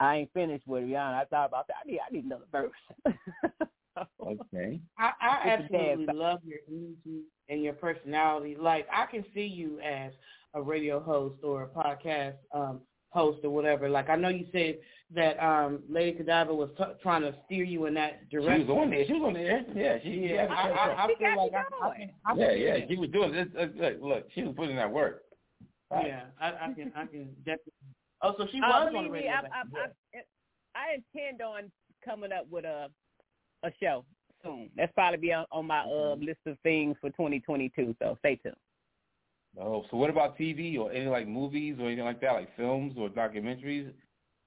[0.00, 1.20] I ain't finished with Rihanna.
[1.20, 1.76] I thought about that.
[1.84, 2.72] I need I need another verse.
[4.24, 4.80] Okay.
[4.98, 8.56] I, I absolutely love your energy and your personality.
[8.58, 10.12] Like I can see you as
[10.54, 13.88] a radio host or a podcast um, host or whatever.
[13.88, 14.78] Like I know you said
[15.14, 18.66] that um, Lady Godiva was t- trying to steer you in that direction.
[18.66, 19.06] She was on there.
[19.06, 19.64] She was on there.
[19.74, 20.28] Yeah, she.
[20.32, 22.10] Yeah, I, I, I feel like I, I can.
[22.24, 22.86] I yeah, can yeah.
[22.88, 23.46] She was doing this.
[23.54, 25.22] Look, look, look, she was putting in that work.
[25.90, 26.06] Right.
[26.06, 26.92] Yeah, I, I can.
[26.96, 27.72] I can definitely.
[28.22, 29.30] Oh, so she Uh, was on believe the me, radio.
[29.32, 30.22] I, back I, then.
[30.74, 31.72] I, I intend on
[32.04, 32.88] coming up with a
[33.64, 34.04] a show
[34.42, 34.70] soon.
[34.76, 37.94] That's probably be on, on my uh, list of things for 2022.
[37.98, 38.54] So stay tuned.
[39.58, 42.94] Oh, so what about TV or any like movies or anything like that, like films
[42.98, 43.88] or documentaries?
[43.88, 43.94] Is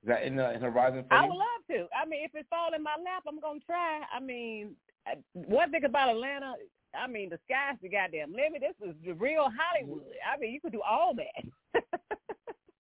[0.08, 1.30] that in the in horizon for I you?
[1.32, 1.88] would love to.
[1.96, 4.02] I mean, if it fall in my lap, I'm gonna try.
[4.16, 4.76] I mean,
[5.34, 6.54] one thing about Atlanta,
[6.98, 8.62] I mean, the sky's the goddamn limit.
[8.62, 10.04] This is the real Hollywood.
[10.32, 11.82] I mean, you could do all that.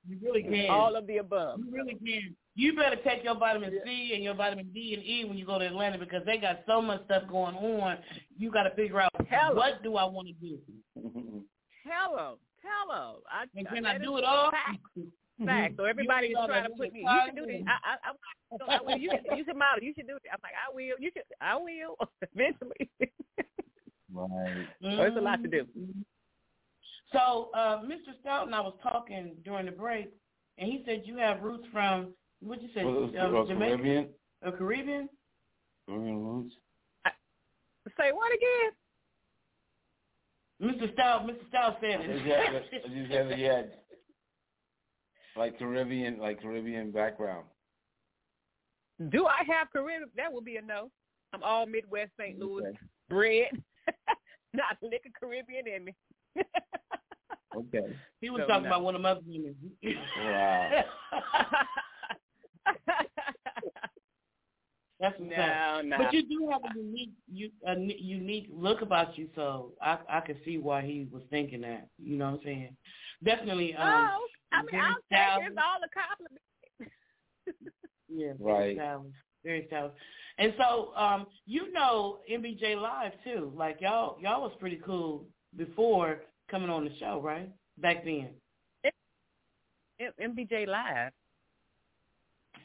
[0.05, 0.69] You really can.
[0.69, 1.59] all of the above.
[1.59, 2.35] You really can.
[2.55, 5.57] You better take your vitamin C and your vitamin D and E when you go
[5.57, 7.97] to Atlanta because they got so much stuff going on.
[8.37, 9.55] You got to figure out Tell 'em.
[9.55, 10.59] what do I want to do.
[11.83, 13.21] Tell them, tell them.
[13.29, 14.51] I, And can I I do it all?
[14.51, 14.79] Fact.
[15.45, 15.73] Fact.
[15.77, 16.99] So everybody's You know trying to put me.
[17.01, 17.55] You time should do this.
[17.59, 18.97] and- I, I, I, so I will.
[18.97, 19.83] You, should- you should model.
[19.83, 20.21] You should do it.
[20.31, 20.95] I'm like, I will.
[20.99, 21.23] You should.
[21.41, 21.97] I will.
[22.33, 22.89] Eventually.
[24.13, 24.67] Right.
[24.81, 25.65] So it's a lot to do.
[27.11, 28.13] So, uh, Mr.
[28.21, 30.09] Stout and I was talking during the break,
[30.57, 34.07] and he said you have roots from what you say, Well, um, well, Jamaica, Caribbean.
[34.43, 35.09] or Caribbean.
[35.87, 36.55] Caribbean roots.
[37.97, 38.71] Say what again?
[40.63, 40.91] Mr.
[40.93, 41.47] Stout, Mr.
[41.49, 42.27] Stout said I just it.
[42.27, 42.59] had, I
[43.27, 43.63] just yeah,
[45.35, 47.45] like Caribbean, like Caribbean background.
[49.09, 50.09] Do I have Caribbean?
[50.15, 50.89] That would be a no.
[51.33, 52.37] I'm all Midwest St.
[52.39, 52.77] Louis Okay.
[53.09, 53.61] bred.
[54.53, 55.95] Not a lick of Caribbean in me.
[57.55, 57.95] Okay.
[58.19, 58.69] He was So, talking no.
[58.69, 59.55] about one of my other women.
[59.83, 60.83] Wow.
[64.99, 65.97] That's what's No, no.
[65.97, 69.97] But you do have a unique, you, a n- unique look about you, so I
[70.09, 71.87] I can see why he was thinking that.
[71.97, 72.77] You know what I'm saying?
[73.23, 73.75] Definitely.
[73.75, 74.95] Um, oh, I mean, I'll
[75.39, 76.41] take It's all a compliment.
[78.09, 78.75] Yeah, very Right.
[78.77, 79.13] stylish.
[79.43, 79.93] Very stylish.
[80.37, 83.51] And so, um, you know MBJ Live too.
[83.55, 85.25] Like y'all y'all was pretty cool
[85.57, 87.49] before coming on the show, right?
[87.79, 88.29] Back then.
[89.99, 91.11] M- MBJ Live.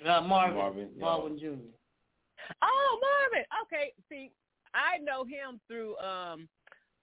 [0.05, 0.88] Uh, Marvin, Marvin.
[0.99, 1.78] Marvin Jr.
[2.63, 3.45] Oh, Marvin.
[3.65, 3.93] Okay.
[4.09, 4.31] See,
[4.75, 6.49] I know him through um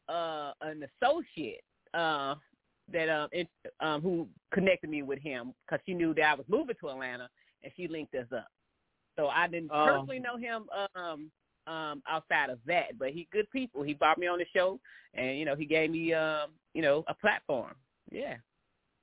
[0.08, 2.36] uh an associate uh
[2.92, 3.48] that um it,
[3.80, 7.30] um who connected me with him because she knew that I was moving to Atlanta
[7.64, 8.48] and she linked us up.
[9.18, 9.86] So I didn't Oh.
[9.86, 11.32] personally know him um
[11.68, 13.82] um outside of that, but he good people.
[13.82, 14.80] He brought me on the show
[15.14, 17.74] and you know he gave me um you know a platform.
[18.12, 18.36] Yeah.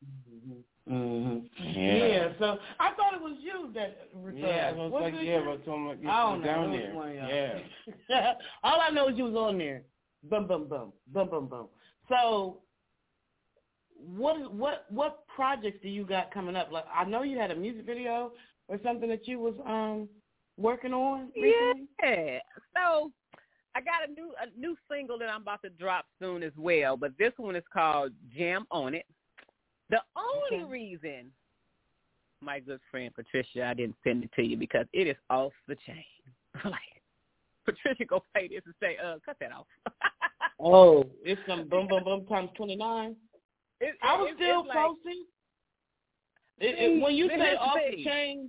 [0.05, 0.61] Mm-hmm.
[0.87, 1.39] Yeah.
[1.59, 2.29] Yeah.
[2.39, 4.09] So I thought it was you that.
[4.35, 6.53] Yeah, uh, I was was like, it yeah, but I'm like, I don't it's know.
[6.53, 6.95] down there.
[6.95, 7.15] one.
[7.15, 8.33] Yeah.
[8.65, 9.83] All I know is you was on there.
[10.25, 11.69] Bum bum bum bum bum bum.
[12.09, 12.59] So,
[13.97, 16.73] what what what projects do you got coming up?
[16.73, 18.33] Like I know you had a music video
[18.69, 20.09] or something that you was um
[20.59, 21.87] working on recently.
[22.03, 22.39] Yeah.
[22.75, 23.13] So
[23.75, 26.97] I got a new a new single that I'm about to drop soon as well,
[26.97, 29.07] but this one is called Jam on It.
[29.93, 30.71] The only Okay.
[30.71, 31.31] reason
[32.41, 35.77] my good friend Patricia, I didn't send it to you because it is off the
[35.87, 36.05] chain.
[36.65, 37.03] like
[37.65, 39.67] Patricia go play this and say, uh, cut that off.
[40.65, 43.17] Oh, it's some bum bum bum times twenty nine.
[44.03, 45.25] I was it- still it's like- posting.
[46.59, 48.49] It, it, when you say off the chain,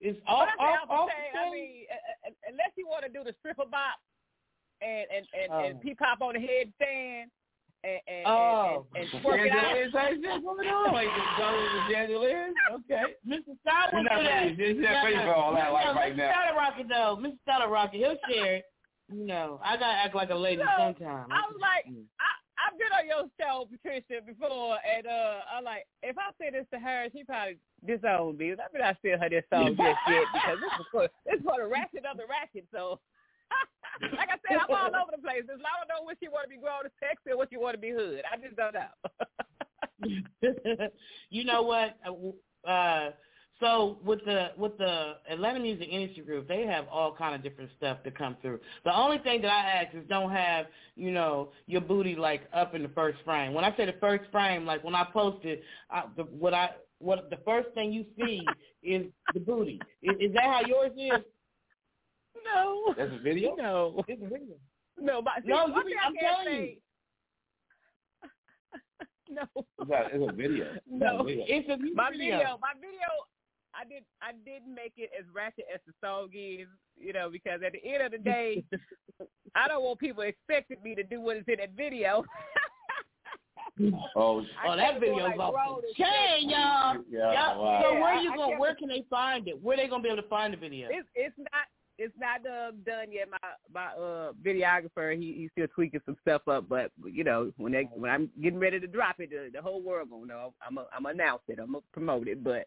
[0.00, 3.22] it's off off off the chain, I mean, uh, uh, unless you want to do
[3.22, 4.00] the stripper bop
[4.82, 5.64] and and and, Oh.
[5.64, 7.26] and peep hop on the headstand
[7.84, 8.86] and and, Oh.
[8.94, 9.62] and, and, and twerk it out.
[9.62, 10.92] Chandeliers, like this going on?
[10.92, 12.54] Like this going with the chandeliers?
[12.72, 13.02] Okay.
[13.26, 13.52] Mr.
[13.62, 14.56] Star We're not ready.
[14.56, 16.16] This is not ready for all that like right Mr.
[16.18, 16.30] now.
[16.32, 17.38] Starter Rocket though, Mr.
[17.42, 18.64] Starter Rocket, he'll share it.
[19.10, 21.26] You know, I gotta act like a lady So, sometime.
[21.30, 25.86] I was like, I, I've been on your show, Patricia, before, and uh, I'm like,
[26.02, 28.52] if I say this to her, she probably disown me.
[28.52, 31.44] I mean, I still her this song just yet because this is for this is
[31.46, 32.66] for the ratchet of the ratchet.
[32.74, 33.00] So,
[34.16, 35.42] like I said, I'm all over the place.
[35.44, 37.74] I don't know what she want to be grown to sexy or what she want
[37.74, 38.22] to be hood.
[38.30, 38.90] I just don't know.
[41.30, 41.98] you know what?
[42.66, 43.10] Uh,
[43.60, 47.70] So with the with the Atlanta Music Industry Group, they have all kind of different
[47.76, 48.60] stuff to come through.
[48.84, 52.74] The only thing that I ask is don't have you know your booty like up
[52.74, 53.54] in the first frame.
[53.54, 56.70] When I say the first frame, like when I post it, I, the, what I
[57.00, 58.46] what the first thing you see
[58.82, 59.80] is the booty.
[60.02, 61.24] Is, is that how yours is?
[62.54, 62.94] No.
[62.96, 63.54] That's a video.
[63.56, 64.04] No.
[64.08, 64.56] It's a video.
[65.00, 66.66] No, but No, one you- thing I I'm can't telling you.
[66.66, 66.78] say-
[69.30, 69.42] no.
[69.80, 70.72] It's a, it's a video.
[70.74, 71.44] It's No, a video.
[71.48, 72.38] It's a music my video.
[72.38, 73.08] video, my video,
[73.74, 77.60] I did, I didn't make it as ratchet as the song is, you know, because
[77.64, 78.64] at the end of the day,
[79.54, 82.24] I don't want people expecting me to do what is in that video.
[84.16, 86.96] Oh, Oh, that video's off the chain, y'all.
[87.08, 87.80] Yeah, Y'all- wow.
[87.84, 88.58] So where Yeah, you I- I going?
[88.58, 89.62] Where can they find it?
[89.62, 90.88] Where they gonna be able to find the video?
[90.90, 93.28] it's it's not it's not uh, done yet.
[93.30, 93.38] My
[93.72, 97.88] my uh videographer he he's still tweaking some stuff up, but you know when they
[97.94, 100.54] when I'm getting ready to drop it, the, the whole world gonna know.
[100.66, 101.58] I'm a, I'm gonna announce it.
[101.60, 102.66] I'm gonna promote it, but.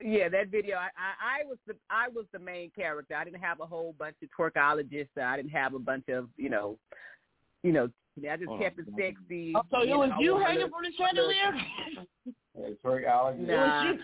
[0.00, 0.76] Yeah, that video.
[0.76, 3.16] I, I I was the I was the main character.
[3.16, 5.20] I didn't have a whole bunch of twerkologists.
[5.20, 6.78] I didn't have a bunch of you know,
[7.64, 7.88] you know.
[8.18, 8.84] I just Hold kept on.
[8.86, 9.52] it sexy.
[9.56, 11.52] Oh, so it was know, you hanging from the chandelier?
[12.56, 13.04] Hey, Twerk
[13.40, 13.94] Nah.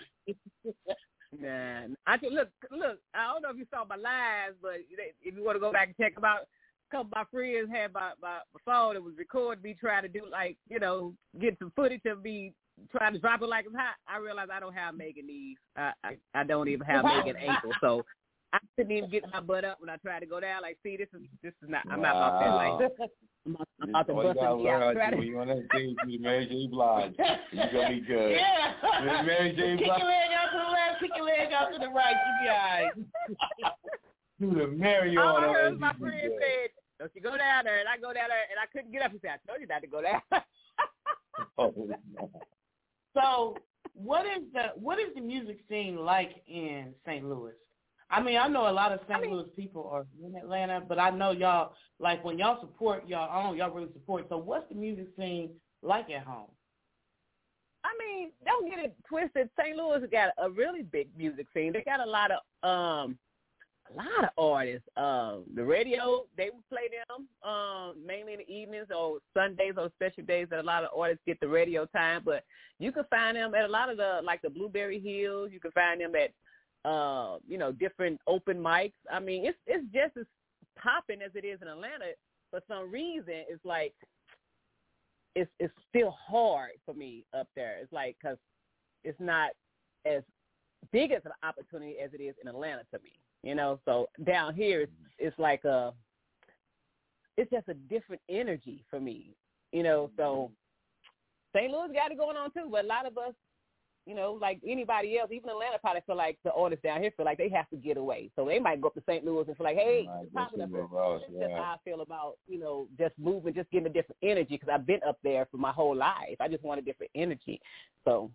[1.41, 2.49] Nah, I can look.
[2.71, 5.71] Look, I don't know if you saw my lives, but if you want to go
[5.71, 8.93] back and check them out, a couple of my friends had my, my my phone
[8.93, 12.53] that was recording me trying to do like you know get some footage of me
[12.91, 13.95] trying to drop it like it's hot.
[14.07, 15.57] I realized I don't have Megan knees.
[15.75, 18.05] I I, I don't even have Megan ankles, so
[18.55, 20.61] I couldn't even get my butt up when I tried to go down.
[20.61, 21.83] Like, see, this is this is not.
[21.91, 22.55] I'm not about that.
[22.55, 22.91] Like,
[23.45, 24.59] I'm about, I'm about to All you bust gotta out.
[24.61, 26.67] learn Try how to to- do when you on that stage, do Mary J.
[26.67, 27.13] Blige.
[27.51, 28.31] You gonna be good.
[28.31, 29.21] Yeah.
[29.23, 29.77] Mary J.
[29.77, 29.99] Kick Blige.
[29.99, 32.15] your leg out to the left, kick your leg out to the right.
[32.15, 33.73] You be all right.
[34.41, 36.39] Do the Mary All I heard and my friend good.
[36.41, 39.01] said, "Don't you go down there?" And I go down there, and I couldn't get
[39.03, 39.11] up.
[39.11, 40.21] He said, "I told you not to go down."
[41.57, 41.73] Oh,
[43.13, 43.57] So
[43.93, 47.23] what is the what is the music scene like in St.
[47.27, 47.53] Louis?
[48.09, 49.31] I mean, I know a lot of St.
[49.31, 53.57] Louis people are in Atlanta, but I know y'all like when y'all support y'all own,
[53.57, 54.27] y'all really support.
[54.29, 56.49] So what's the music scene like at home?
[57.83, 59.49] I mean, don't get it twisted.
[59.59, 59.75] St.
[59.75, 61.73] Louis got a really big music scene.
[61.73, 63.17] They got a lot of um
[63.91, 64.87] a lot of artists.
[64.97, 69.89] Um the radio, they would play them um mainly in the evenings or Sundays or
[69.95, 72.43] special days that a lot of artists get the radio time, but
[72.77, 75.71] you can find them at a lot of the like the Blueberry Hills, you can
[75.71, 76.31] find them at
[76.85, 78.93] uh, you know, different open mics.
[79.11, 80.25] I mean, it's it's just as
[80.77, 82.05] popping as it is in Atlanta.
[82.51, 83.93] For some reason, it's like
[85.35, 87.77] it's it's still hard for me up there.
[87.81, 88.37] It's like because
[89.03, 89.51] it's not
[90.05, 90.21] as
[90.91, 93.13] big as an opportunity as it is in Atlanta to me.
[93.43, 95.93] You know, so down here it's it's like a
[97.37, 99.35] it's just a different energy for me.
[99.71, 100.51] You know, so
[101.55, 101.71] St.
[101.71, 103.33] Louis got it going on too, but a lot of us,
[104.05, 107.25] you know, like anybody else, even Atlanta probably feel like the artists down here feel
[107.25, 108.29] like they have to get away.
[108.35, 109.25] So they might go up to St.
[109.25, 110.79] Louis and feel like, hey, it's popping up here.
[110.99, 114.17] else, That's just how I feel about, you know, just moving, just getting a different
[114.21, 116.35] energy because I've been up there for my whole life.
[116.39, 117.59] I just want a different energy.
[118.03, 118.29] So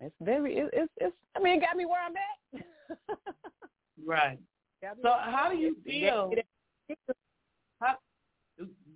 [0.00, 3.18] it's very, it, it's, it's, I mean, it got me where I'm at.
[4.04, 4.38] Right.
[5.02, 6.30] So how do you feel?
[6.32, 6.46] it-
[6.88, 7.16] it-
[7.80, 7.96] How,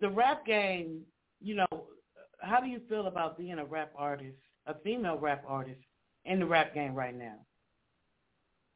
[0.01, 1.03] the rap game,
[1.41, 1.67] you know,
[2.41, 5.81] how do you feel about being a rap artist, a female rap artist
[6.25, 7.37] in the rap game right now?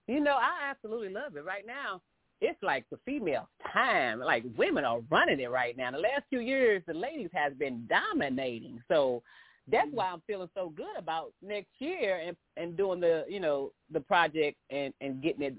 [0.06, 1.44] You know, I absolutely love it.
[1.44, 2.00] Right now,
[2.40, 4.20] it's like the female time.
[4.20, 5.90] Like women are running it right now.
[5.90, 8.80] The last few years, the ladies has been dominating.
[8.88, 9.22] So
[9.70, 13.72] that's why I'm feeling so good about next year and and doing the you know
[13.92, 15.54] the project and and getting it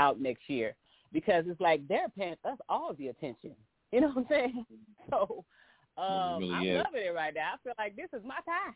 [0.00, 0.74] out next year
[1.12, 3.52] because it's like they're paying us all the attention.
[3.92, 4.66] You know what I'm saying?
[5.10, 5.44] So
[5.96, 6.84] um, really I'm is.
[6.84, 7.52] loving it right now.
[7.54, 8.74] I feel like this is my time.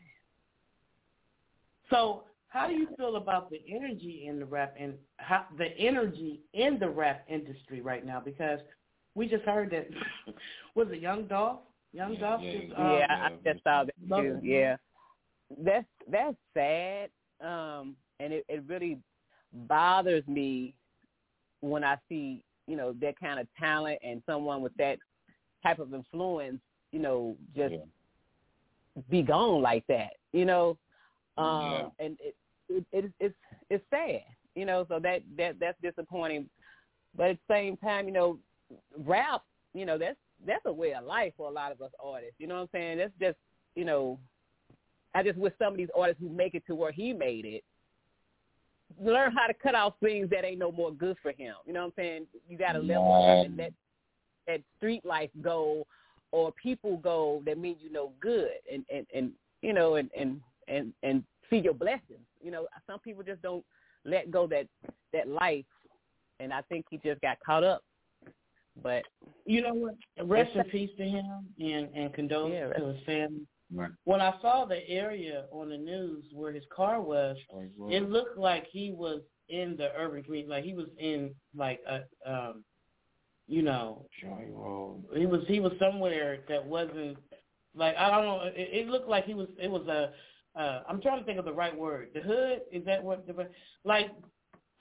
[1.91, 6.41] So how do you feel about the energy in the rap and how the energy
[6.53, 8.19] in the rap industry right now?
[8.19, 8.59] Because
[9.15, 9.87] we just heard that
[10.75, 11.59] was it Young Dolph?
[11.93, 12.77] Young Dolph yeah, just yeah.
[12.77, 14.39] um, yeah, I just saw that too.
[14.41, 14.43] it.
[14.43, 14.75] Yeah,
[15.63, 17.09] that's that's sad,
[17.45, 18.97] um, and it, it really
[19.67, 20.73] bothers me
[21.59, 24.97] when I see you know that kind of talent and someone with that
[25.63, 26.59] type of influence,
[26.91, 29.01] you know, just Yeah.
[29.09, 30.13] be gone like that.
[30.33, 30.77] You know,
[31.37, 32.05] um, Yeah.
[32.05, 32.35] and it,
[32.69, 33.35] it, it it's
[33.69, 34.23] it's sad.
[34.55, 36.49] You know, so that that that's disappointing.
[37.15, 38.37] But at the same time, you know,
[39.05, 42.35] rap, you know, that's that's a way of life for a lot of us artists.
[42.39, 42.97] You know what I'm saying?
[42.97, 43.37] That's just,
[43.75, 44.17] you know,
[45.13, 47.63] I just wish some of these artists who make it to where he made it
[49.01, 51.55] learn how to cut off things that ain't no more good for him.
[51.65, 52.27] You know what I'm saying?
[52.49, 53.45] You got to level Right.
[53.45, 53.73] up that
[54.47, 55.87] that street life goal
[56.31, 60.41] or people goal that mean you know good and and and you know and and
[60.67, 62.25] and and see your blessings.
[62.41, 63.63] You know, some people just don't
[64.05, 64.67] let go that
[65.13, 65.65] that life,
[66.39, 67.83] and I think he just got caught up.
[68.81, 69.03] But
[69.45, 69.95] you know what?
[70.23, 73.47] Rest in peace to him, and and condolences Yeah, to his family.
[73.73, 73.91] Right.
[74.03, 77.37] When I saw the area on the news where his car was,
[77.89, 82.01] it looked like he was in the urban community, like he was in like a,
[82.29, 82.65] um,
[83.47, 85.05] you know, Joy Road.
[85.15, 87.17] he was he was somewhere that wasn't
[87.75, 88.41] like I don't know.
[88.55, 89.47] It, it looked like he was.
[89.61, 90.11] It was a.
[90.55, 92.09] Uh, I'm trying to think of the right word.
[92.13, 93.47] The hood is that what the
[93.85, 94.11] like?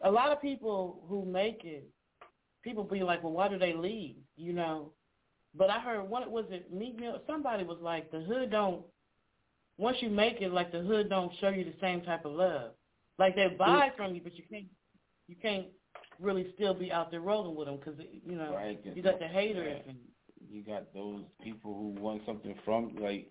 [0.03, 1.87] A lot of people who make it,
[2.63, 4.17] people be like, well, why do they leave?
[4.37, 4.93] You know.
[5.55, 7.21] But I heard what was it Meek Mill.
[7.27, 8.83] Somebody was like, the hood don't.
[9.79, 12.73] Once you make it, like the hood don't show you the same type of love.
[13.19, 14.67] Like they buy from you, but you can't.
[15.29, 15.67] You can't
[16.19, 19.27] really still be out there rolling with them because you know Right, you got the
[19.27, 19.97] haters and
[20.51, 23.31] you got those people who want something from like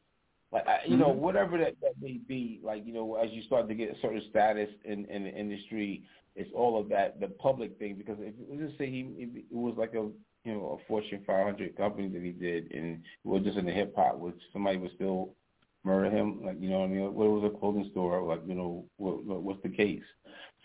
[0.51, 1.17] like I, you know Mhm.
[1.17, 4.21] whatever that that may be like you know as you start to get a certain
[4.29, 6.03] status in in the industry
[6.35, 9.75] it's all of that the public thing because if let's just say he it was
[9.77, 10.09] like a
[10.45, 13.71] you know a Fortune 500 company that he did and it was just in the
[13.71, 15.35] hip hop which somebody would still
[15.83, 16.43] murder him?
[16.43, 17.13] Like you know what I mean?
[17.13, 18.21] What was a clothing store?
[18.23, 20.03] Like you know what, what what's the case?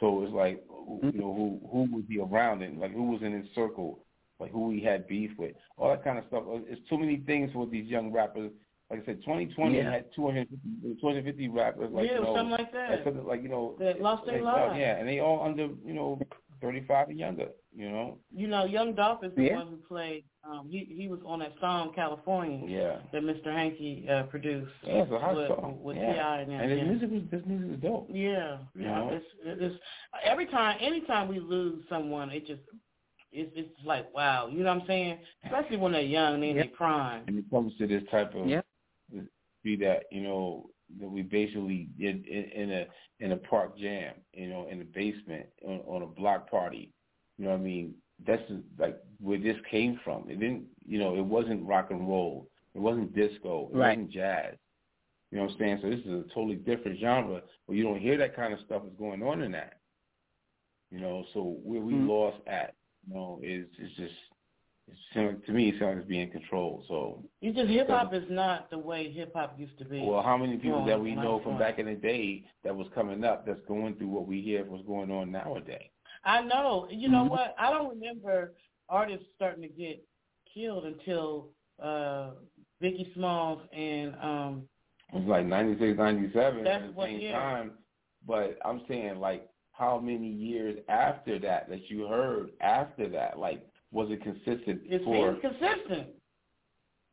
[0.01, 0.62] So it's like
[1.12, 4.01] you know who who would be around and like who was in his circle?
[4.41, 6.43] Like who he had beef with, all that kind of stuff.
[6.68, 8.51] It's too many things with these young rappers.
[8.95, 9.90] Like I said, 2020 Yeah.
[9.90, 11.90] had 250, 250 rappers.
[11.92, 13.03] Like Yeah, you know, something like that.
[13.05, 14.78] something like you know, That lost their lives.
[14.78, 16.20] Yeah, and they all under you know
[16.62, 17.49] 35 and younger.
[17.76, 18.18] You know.
[18.32, 19.57] You know, Young Dolph is the Yeah.
[19.57, 20.24] one who played.
[20.45, 22.99] Um, he he was on that song California Yeah.
[23.12, 23.47] that Mr.
[23.47, 24.70] Hankey uh, produced.
[24.84, 25.78] Yeah, it's a hot with, song.
[25.82, 26.12] with yeah.
[26.12, 26.40] T.I.
[26.42, 26.84] and and his yeah.
[26.84, 28.07] music is this music is dope.
[28.11, 28.95] Yeah, You yeah.
[28.99, 29.09] know?
[29.12, 29.74] It's it's
[30.24, 32.61] every time, anytime we lose someone, it just
[33.32, 34.47] it's it's like wow.
[34.47, 35.18] You know what I'm saying?
[35.45, 37.24] Especially when they're young, they in their prime.
[37.26, 38.61] And it comes to this type of Yeah.
[39.65, 42.87] Be that you know that we basically did in, in a
[43.21, 46.93] in a park jam, you know, in the basement on, on a block party.
[47.39, 47.95] You know what I mean?
[48.27, 48.43] That's
[48.79, 50.31] like where this came from.
[50.31, 52.49] It didn't, you know, it wasn't rock and roll.
[52.75, 53.71] It wasn't disco.
[53.73, 53.99] It Right.
[53.99, 54.57] wasn't jazz.
[55.31, 55.79] You know what I'm saying?
[55.83, 58.83] So this is a totally different genre, but you don't hear that kind of stuff
[58.87, 59.81] is going on in that.
[60.91, 62.07] You know, so where we Mm-hmm.
[62.07, 62.09] Mhm.
[62.09, 62.75] lost at,
[63.07, 64.15] you know, is is just
[65.14, 66.85] to me it sounds like being controlled.
[66.89, 70.01] So You just hip hop is not the way hip hop used to be.
[70.01, 72.87] well, how many people Well, that we know from back in the day that was
[72.95, 75.89] coming up that's going through what we hear what's going on nowadays?
[76.24, 76.87] I know.
[76.91, 77.30] You know Mhm.
[77.30, 77.55] what?
[77.59, 78.55] I don't remember
[78.89, 80.05] artists starting to get
[80.53, 81.51] killed until
[81.82, 82.30] uh
[82.82, 84.68] Biggie Smalls and um
[85.12, 87.32] It was like 96, 97 That's at the what- same yeah.
[87.39, 87.78] time.
[88.26, 93.39] But I'm saying like how many years after that that you heard after that?
[93.39, 96.09] Like was it consistent it for seemed consistent.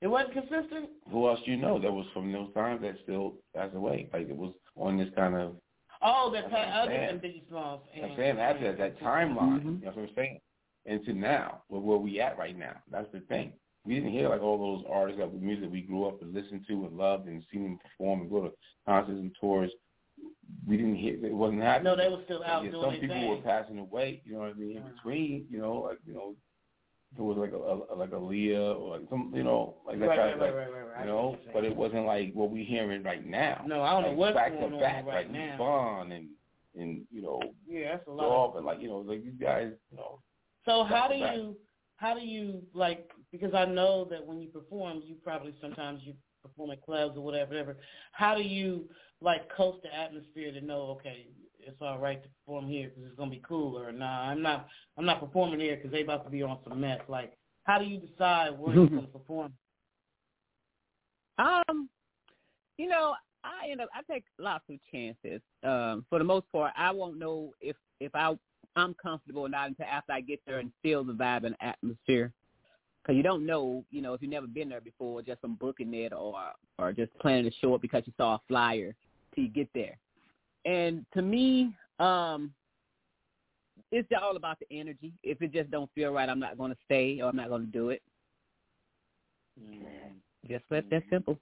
[0.02, 0.90] It wasn't consistent?
[1.12, 4.10] who else do you know that was from those times that still passed away?
[4.12, 5.56] Like it was on this kind of
[6.04, 7.08] Oh, that That's what other saying.
[7.08, 7.82] than Biggie Smalls.
[7.96, 9.80] I'm and- saying after that timeline, Mhm.
[9.82, 10.42] you know what I'm saying?
[10.86, 12.76] Into now, where where we at right now.
[12.90, 13.54] That's the thing.
[13.86, 16.86] We didn't hear like all those artists that music we grew up and listened to
[16.88, 18.54] and loved and seen them perform and go to
[18.88, 19.72] concerts and tours.
[20.68, 21.92] We didn't hear it wasn't happening.
[21.92, 23.30] No, they were still out yeah, doing some people thing.
[23.30, 26.36] were passing away, you know what I mean, in between, you know, like you know
[27.16, 29.90] there was like a, a like a Leah or like some you know, mm-hmm.
[29.90, 31.00] like that Right, kind right, of like right, right, right.
[31.02, 31.52] You know what know, you're saying.
[31.54, 33.64] but it wasn't like what we hearing right now.
[33.68, 35.58] No, I don't know what's back going to on back, right like now.
[35.58, 36.30] Vaughn and
[36.76, 38.24] and you know Yeah, that's a lot.
[38.24, 40.22] Dog and like you know like these guys, you know.
[40.66, 41.36] so how do back.
[41.36, 41.58] you
[41.98, 46.14] how do you like because I know that when you perform, you probably sometimes you
[46.42, 47.78] perform at clubs or whatever, whatever.
[48.14, 48.88] How do you
[49.22, 51.28] like coast the atmosphere to know okay,
[51.66, 54.68] it's all right to perform here because it's gonna be cool, or nah, I'm not
[54.98, 57.02] I'm not performing here because they about to be on some mess.
[57.08, 57.34] Like,
[57.64, 59.54] how do you decide where you're gonna perform?
[61.38, 61.90] Um,
[62.78, 65.42] you know, I end up I take lots of chances.
[65.64, 68.38] Um, for the most part, I won't know if if I
[68.76, 72.32] I'm comfortable or not until after I get there and feel the vibe and atmosphere.
[73.02, 75.94] Because you don't know, you know, if you've never been there before, just from booking
[75.94, 76.36] it or
[76.78, 78.96] or just planning to show up because you saw a flyer
[79.34, 79.98] till you get there.
[80.66, 82.54] And to me, um,
[83.92, 85.14] it's all about the energy.
[85.24, 87.66] If it just don't feel right, I'm not going to stay or I'm not going
[87.66, 88.02] to do it.
[90.48, 91.38] Just that that simple.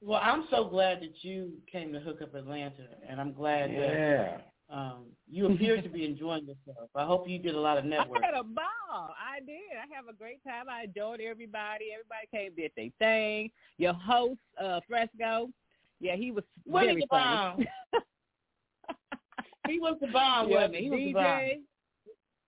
[0.00, 3.78] Well, I'm so glad that you came to Hook Up Atlanta, and I'm glad Yeah.
[3.78, 6.90] that um, you appear to be enjoying yourself.
[6.94, 8.22] I hope you did a lot of networking.
[8.22, 8.64] I had a ball.
[8.92, 9.76] I did.
[9.76, 10.66] I have a great time.
[10.70, 11.86] I enjoyed everybody.
[11.92, 13.50] Everybody came did their thing.
[13.78, 15.48] Your host, uh, Fresco,
[16.04, 17.66] yeah, he was Willie very the funny.
[19.68, 20.84] he was the bomb, yeah, wasn't the he?
[20.84, 21.12] He was DJ.
[21.14, 21.64] bomb.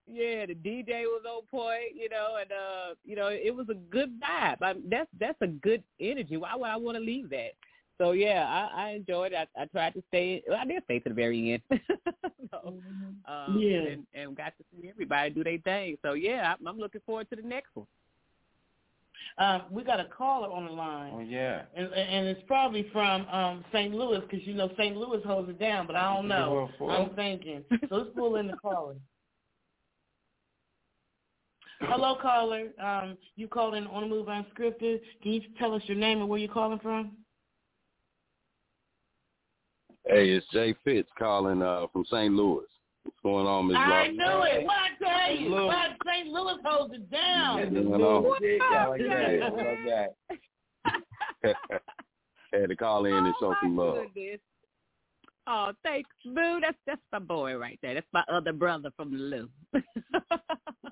[0.08, 3.74] Yeah, the DJ was on point, you know, and uh, you know, it was a
[3.74, 4.58] good vibe.
[4.62, 6.36] I, that's that's a good energy.
[6.36, 7.52] Why would I want to leave that?
[7.98, 9.48] so yeah, I, I enjoyed it.
[9.56, 10.42] I, I tried to stay.
[10.46, 11.62] Well, I did stay to the very end.
[12.50, 12.74] so,
[13.26, 13.78] um, Yeah.
[13.92, 15.96] and, and got to see everybody do their thing.
[16.02, 17.86] So yeah, I'm, I'm looking forward to the next one.
[19.38, 21.12] Um, we got a caller on the line.
[21.14, 21.62] Oh yeah.
[21.74, 23.94] And, and it's probably from um, St.
[23.94, 24.96] Louis because you know St.
[24.96, 26.70] Louis holds it down, but I don't know.
[26.88, 27.64] I'm thinking.
[27.88, 28.96] So let's pull in the caller.
[31.80, 32.68] Hello, caller.
[32.82, 35.00] Um, you called in on the move unscripted.
[35.22, 37.12] Can you tell us your name and where you're calling from?
[40.06, 42.32] Hey, it's Jay Fitz calling uh, from St.
[42.32, 42.64] Louis.
[43.02, 43.76] What's going on, Ms.
[43.78, 44.06] I Law?
[44.06, 44.64] knew it.
[44.64, 44.76] What
[45.26, 45.70] I tell you?
[46.06, 46.28] St.
[46.28, 47.56] Louis holds it down.
[47.60, 48.70] What's going on?
[48.72, 49.52] Yeah, like that.
[49.52, 49.76] Love
[51.42, 51.56] that.
[52.60, 53.98] Had to call in and show some love.
[54.14, 54.40] Goodness.
[55.48, 56.58] Oh, thanks, Boo.
[56.60, 57.94] That's that's my boy right there.
[57.94, 59.48] That's my other brother from the Lou.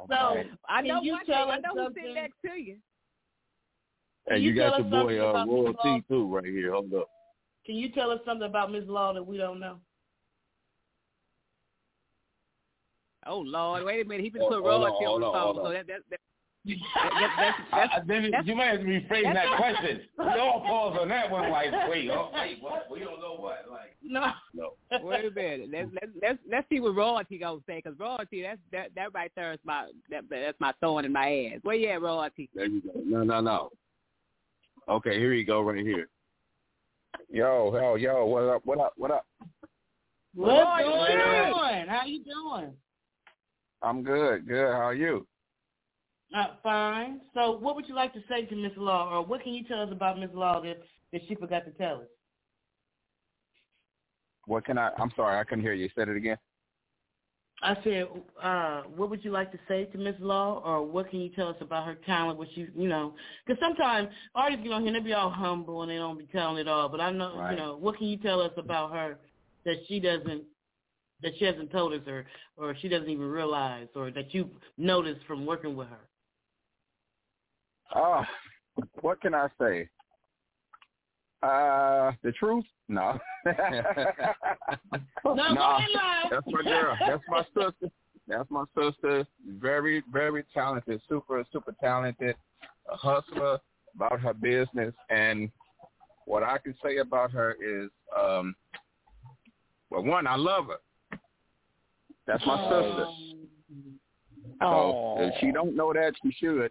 [0.08, 0.36] So
[0.68, 1.54] I can know you one tell thing.
[1.54, 2.02] I know who's something?
[2.02, 2.76] sitting next to you.
[4.28, 6.72] Hey, you you got tell your boy something uh, Royal T too right here.
[6.72, 7.08] Hold up.
[7.64, 8.84] Can you tell us something about Ms.
[8.86, 9.78] Law that we don't know?
[13.26, 14.24] Oh Lord, wait a minute.
[14.24, 15.42] He been Oh, put hold on, royalty on the on, phone.
[15.42, 15.72] hold So on.
[15.74, 16.20] that, that, that,
[16.66, 20.00] that, that's, that's, I, that's- you might have to rephrase that question.
[20.18, 21.50] We all pause on that one.
[21.50, 22.90] Like, wait, oh, wait, what?
[22.90, 23.66] We don't know what.
[23.70, 24.32] Like, No.
[24.54, 24.72] No.
[25.02, 25.68] Wait a minute.
[25.70, 27.82] Let's let's let's let's see what royalty gonna say.
[27.82, 31.50] Cause royalty, that's that that right there is my that that's my thorn in my
[31.54, 31.60] ass.
[31.62, 32.48] Where you at, royalty?
[32.54, 32.92] There you go.
[33.04, 33.70] No, no, no.
[34.88, 36.08] Okay, here you go right here.
[37.30, 39.26] Yo, yo, yo, what up, what up, what up?
[40.34, 41.52] What's Roy, going yeah.
[41.52, 41.88] on?
[41.88, 42.72] How you doing?
[43.84, 44.72] I'm good, good.
[44.72, 45.26] How are you?
[46.34, 47.20] Uh, fine.
[47.34, 49.82] So what would you like to say to Miss Law, or what can you tell
[49.82, 50.78] us about Miss Law that,
[51.12, 52.08] that she forgot to tell us?
[54.46, 55.88] What can I, I'm sorry, I couldn't hear you.
[55.94, 56.38] Said it again?
[57.62, 58.08] I said,
[58.42, 61.48] uh, what would you like to say to Miss Law, or what can you tell
[61.48, 62.38] us about her talent?
[62.38, 63.14] What you, you know,
[63.46, 66.58] because sometimes artists get on here they be all humble and they don't be telling
[66.58, 66.88] it all.
[66.88, 67.52] But I know, Right.
[67.52, 69.18] you know, what can you tell us about her
[69.64, 70.42] that she doesn't,
[71.24, 72.24] that she hasn't told us, or
[72.56, 75.98] or she doesn't even realize, or that you've noticed from working with her?
[77.96, 78.22] Oh,
[79.00, 79.88] what can I say?
[81.42, 82.64] Uh, the truth?
[82.88, 83.18] No.
[85.24, 85.88] No, go ahead.
[86.30, 86.96] That's my girl.
[87.06, 87.90] That's my sister.
[88.28, 89.26] That's my sister.
[89.58, 91.00] Very, very talented.
[91.08, 92.36] Super, super talented.
[92.90, 93.58] A hustler
[93.94, 94.94] about her business.
[95.10, 95.50] And
[96.26, 98.54] what I can say about her is, um,
[99.90, 100.78] well, one, I love her.
[102.26, 103.06] That's my sister.
[104.60, 106.70] So if she don't know that, she should.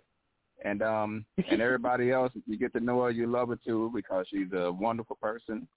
[0.66, 3.92] And um and everybody else, if you get to know her, you love her too
[3.94, 5.68] because she's a wonderful person.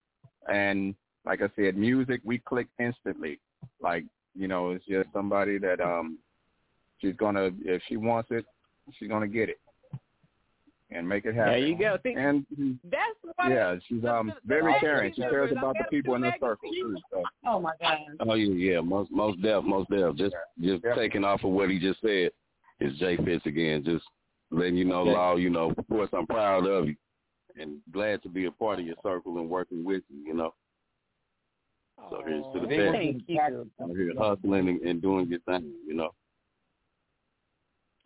[0.48, 3.40] And like I said, music we click instantly.
[3.80, 4.04] Like
[4.34, 6.18] you know, it's just somebody that um
[7.00, 8.44] she's gonna if she wants it,
[8.98, 9.58] she's gonna get it
[10.90, 11.52] and make it happen.
[11.52, 11.98] There you go.
[12.04, 12.46] See, And
[12.84, 13.48] that's what.
[13.50, 15.12] yeah, she's um very the- caring.
[15.14, 16.96] She cares about the people in her circle too.
[17.12, 17.22] So.
[17.46, 17.98] Oh my God.
[18.20, 20.14] Oh yeah, yeah, most most def, most def.
[20.16, 22.30] Just just taking off of what he just said
[22.80, 23.82] is Jay Fitz again.
[23.84, 24.04] Just
[24.50, 25.12] letting you know, Okay.
[25.12, 25.36] Law.
[25.36, 26.96] You know, of course, I'm proud of you
[27.58, 30.22] and glad to be a part of your circle and working with you.
[30.26, 30.54] You know,
[32.10, 32.92] so here's to the They best.
[32.92, 33.70] Thank you.
[33.80, 35.72] I'm here hustling and, and doing your thing.
[35.86, 36.10] You know.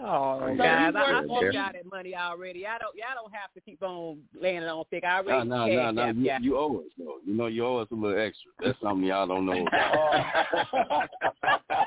[0.03, 2.61] Oh, So guys, I, I work told on- y'all that money already.
[2.61, 5.05] Y'all don't, y'all don't have to keep on laying it on thick.
[5.05, 6.03] I No, already no, no, cashed no.
[6.03, 7.17] out, You, you owe us, though.
[7.27, 8.51] You know, you owe us a little extra.
[8.65, 11.09] That's something y'all don't know about.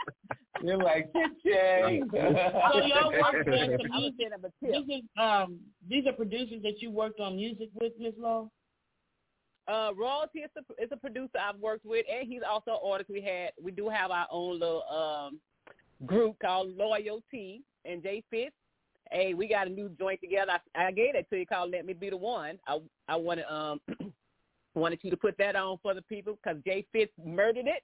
[0.64, 1.12] You're like,
[1.44, 2.02] Jay.
[2.12, 4.16] So y'all work with some I'm music.
[4.22, 4.86] send him a tip.
[4.88, 5.60] These are, um,
[5.90, 8.48] these are producers that you worked on music with, Miss Law.
[9.68, 13.10] Uh, Royalty is a, is a producer I've worked with, and he's also an artist.
[13.10, 15.40] We had we do have our own little um
[16.06, 18.54] group called Loyalty and Jay Fitz.
[19.12, 20.54] Hey, we got a new joint together.
[20.76, 23.46] I, I gave that to you called "Let Me Be the One." I I wanted
[23.52, 23.80] um
[24.76, 27.84] wanted you to put that on for the people because Jay Fitz murdered it.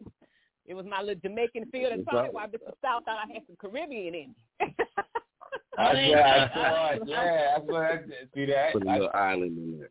[0.65, 1.89] It was my little Jamaican feel.
[1.89, 2.75] That's probably why Mr.
[2.77, 4.35] Stout thought I had some Caribbean in me.
[5.77, 7.01] I, yeah, I saw it.
[7.05, 8.05] Yeah, I saw that.
[8.35, 8.73] See that?
[8.73, 9.89] Put a I, little island in there.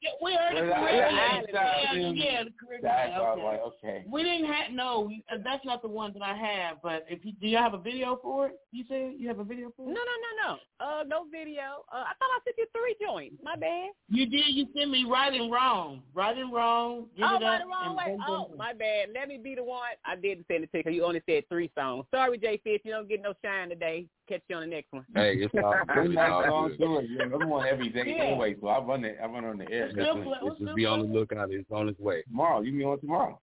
[0.00, 2.16] Yeah, we heard the Well, Caribbean.
[2.16, 2.82] Yeah, yeah, the Caribbean.
[2.82, 3.46] that's why I was Okay.
[3.46, 4.04] like, okay.
[4.08, 5.10] We didn't have no.
[5.32, 6.76] uh, That's not the one that I have.
[6.82, 8.60] But if you do, you have a video for it?
[8.70, 9.88] You said you have a video for it?
[9.88, 10.28] no, no, no.
[10.38, 10.58] No.
[10.78, 11.82] Uh, no video.
[11.92, 13.36] Uh, I thought I sent you three joints.
[13.42, 13.90] My bad.
[14.08, 14.44] You did.
[14.54, 16.02] You sent me right and wrong.
[16.14, 17.06] Right and wrong.
[17.16, 17.62] Give oh, it by up.
[17.62, 18.04] the wrong and way.
[18.16, 19.08] boom, boom, Oh, my bad.
[19.12, 19.80] Let me be the one.
[20.04, 22.06] I didn't send it to you 'cause you only said three songs.
[22.14, 22.84] Sorry, J Fitz.
[22.84, 24.06] You don't get no shine today.
[24.28, 25.04] Catch you on the next one.
[25.14, 25.94] Hey, it's all good.
[25.94, 27.08] Bring It's that all good.
[27.10, 28.24] Yeah, I'm on every day Yeah.
[28.24, 29.16] anyway, so I run it.
[29.22, 29.86] I run on the air.
[29.86, 31.50] It's Just, still play- just still be on the lookout.
[31.50, 32.22] It's on its way.
[32.28, 33.40] Tomorrow, you be on tomorrow.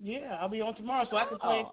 [0.00, 1.64] Yeah, I'll be on tomorrow, so I can play.
[1.64, 1.72] Oh.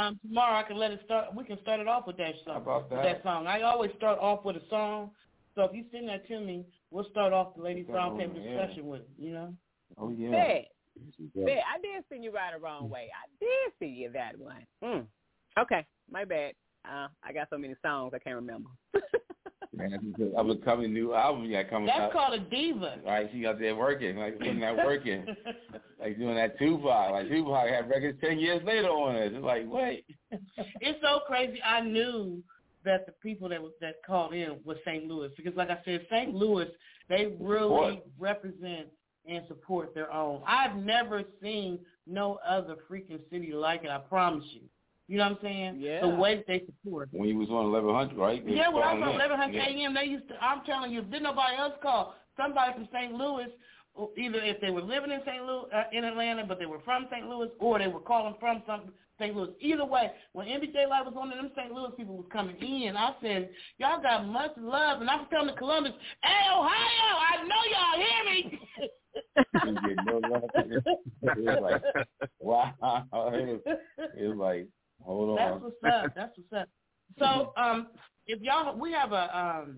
[0.00, 1.34] Um, tomorrow I can let it start.
[1.34, 2.54] We can start it off with that song.
[2.54, 3.02] How about that?
[3.02, 3.46] that song.
[3.46, 5.10] I always start off with a song.
[5.54, 8.38] So if you send that to me, we'll start off the ladies Start round table
[8.38, 8.56] over, yeah.
[8.60, 9.54] discussion with it, you know.
[9.98, 10.30] Oh yeah.
[10.30, 10.66] Bet.
[11.34, 11.58] Bet.
[11.68, 13.08] I did send you right the wrong way.
[13.12, 14.64] I did see you that one.
[14.82, 15.06] Mm.
[15.58, 16.54] Okay, my bad.
[16.84, 18.70] Uh, I got so many songs I can't remember.
[19.74, 22.12] Man, I was coming new album yeah coming That's out.
[22.12, 22.96] called a diva.
[23.06, 25.26] Right, she out there working, like putting that work in,
[25.98, 27.10] like doing that Tupac.
[27.12, 29.32] Like Tupac had records ten years later on it.
[29.32, 30.04] It's like, wait.
[30.30, 31.58] it's so crazy.
[31.62, 32.42] I knew
[32.84, 35.06] that the people that was that called in was St.
[35.06, 36.34] Louis because, like I said, St.
[36.34, 36.68] Louis
[37.08, 38.06] they really Support.
[38.18, 38.88] represent
[39.26, 40.42] and support their own.
[40.46, 43.90] I've never seen no other freaking city like it.
[43.90, 44.62] I promise you.
[45.12, 45.76] You know what I'm saying?
[45.78, 46.00] Yeah.
[46.00, 47.10] The way that they support.
[47.12, 48.42] When he was on eleven hundred, right?
[48.42, 49.84] They Yeah, when I was on 1100 Yeah.
[49.84, 50.42] AM, they used to.
[50.42, 53.12] I'm telling you, if didn't nobody else call, somebody from St.
[53.12, 53.48] Louis,
[54.16, 55.44] either if they were living in St.
[55.44, 57.28] Louis, uh, in Atlanta, but they were from St.
[57.28, 58.84] Louis, or they were calling from some
[59.18, 59.36] St.
[59.36, 59.50] Louis.
[59.60, 61.70] Either way, when NBJ Live was on, there, them St.
[61.70, 62.96] Louis people was coming in.
[62.96, 65.92] I said, y'all got much love, and I'm coming to Columbus.
[66.24, 68.60] Hey, Ohio, I know y'all hear me.
[69.36, 70.50] You get no love.
[70.54, 71.82] it was like,
[72.40, 72.72] wow.
[73.12, 73.78] It was,
[74.16, 74.68] it was like,
[75.04, 76.12] hold That's what's up.
[76.14, 76.68] That's what's up.
[77.18, 77.88] So, um,
[78.26, 79.76] if y'all, we have a, um,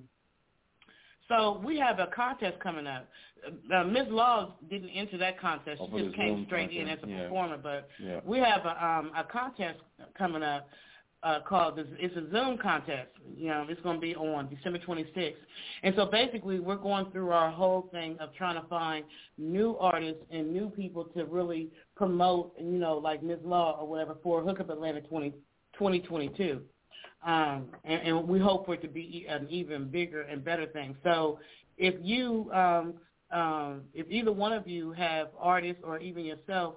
[1.29, 3.09] so we have a contest coming up.
[3.75, 4.07] Uh, Ms.
[4.09, 5.81] Laws didn't enter that contest.
[5.93, 7.23] She just came straight in as a yeah.
[7.23, 7.59] performer.
[7.59, 8.21] But Yeah.
[8.25, 9.81] we have a, um, a contest
[10.17, 10.69] coming up
[11.23, 11.79] uh, called.
[11.79, 13.09] It's a Zoom contest.
[13.37, 15.35] You know, it's going to be on December 26th.
[15.83, 19.05] And so basically, we're going through our whole thing of trying to find
[19.39, 22.55] new artists and new people to really promote.
[22.59, 23.39] You know, like Ms.
[23.45, 25.31] Law or whatever for Hookup Atlanta 20,
[25.75, 26.63] 2022.
[27.25, 30.95] Um, and, and we hope for it to be an even bigger and better thing.
[31.03, 31.39] So
[31.79, 32.95] if you, um,
[33.31, 36.75] um, if either one of you have artists or even yourself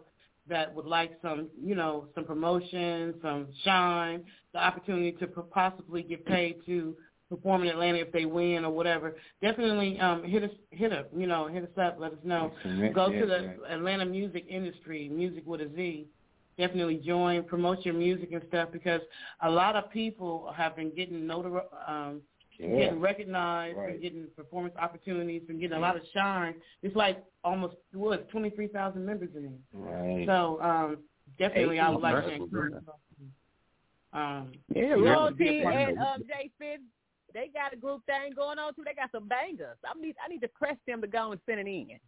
[0.47, 6.25] that would like some, you know, some promotion, some shine, the opportunity to possibly get
[6.25, 6.95] paid to
[7.29, 11.27] perform in Atlanta if they win or whatever, definitely um, hit us, hit us, you
[11.27, 12.51] know, hit us up, let us know.
[12.61, 16.07] Connect, Go yeah, to the Atlanta music industry, music with a Z.
[16.57, 19.01] Definitely join, promote your music and stuff because
[19.43, 22.21] a lot of people have been getting notar- um,
[22.57, 22.77] Yeah.
[22.79, 23.91] getting recognized, Right.
[23.93, 26.55] and getting performance opportunities, and getting a lot of shine.
[26.81, 29.59] It's like almost what twenty three thousand members in there.
[29.73, 30.25] Right.
[30.25, 30.97] So um,
[31.37, 32.43] definitely, I would like to Eighteen.
[32.43, 32.73] encourage.
[34.13, 36.81] Um, Yeah, you have to Royalty a part and um, Jay Fitz,
[37.37, 38.81] they got a group thing going on too.
[38.83, 39.77] They got some bangers.
[39.85, 41.99] I need I need to press them to go and send it in.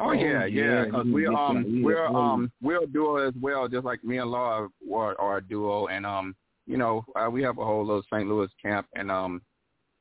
[0.00, 0.84] Oh yeah, yeah.
[0.84, 4.30] Because we yeah, um we're um we're a duo as well, just like me and
[4.30, 6.34] Laura are, are a duo, and um
[6.66, 8.28] you know uh, we have a whole little St.
[8.28, 9.40] Louis camp, and um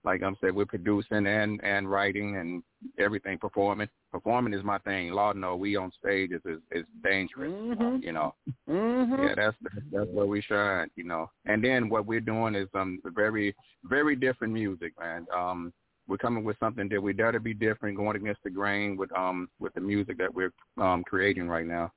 [0.04, 2.64] like I'm said, we're producing and and writing and
[2.98, 3.90] everything, performing.
[4.16, 5.12] Performing is my thing.
[5.12, 7.98] Law know we on stage is is, is dangerous, Mm-hmm.
[8.02, 8.34] you know.
[8.70, 9.24] Mm-hmm.
[9.24, 9.58] Yeah, that's
[9.92, 11.30] that's where we shine, you know.
[11.46, 13.54] And then what we're doing is um very
[13.84, 15.28] very different music, man.
[15.36, 15.74] Um
[16.08, 19.12] we're coming with something that we dare to be different, going against the grain with
[19.12, 21.92] um with the music that we're um creating right now.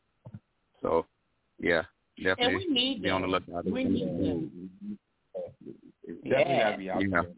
[0.83, 1.07] So
[1.61, 1.83] yeah,
[2.17, 3.65] definitely and we need be on the lookout.
[3.65, 4.51] We need that.
[6.05, 6.65] Definitely Yeah.
[6.65, 7.09] gotta be out Yeah.
[7.23, 7.31] there.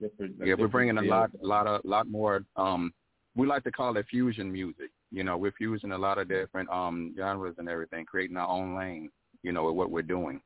[0.00, 1.10] Different, Yeah, we're bringing a feel.
[1.10, 2.44] lot, a lot of, lot more.
[2.56, 2.92] Um,
[3.36, 4.90] we like to call it fusion music.
[5.12, 8.76] You know, we're fusing a lot of different um genres and everything, creating our own
[8.76, 9.10] lane.
[9.42, 10.40] You know, with what we're doing.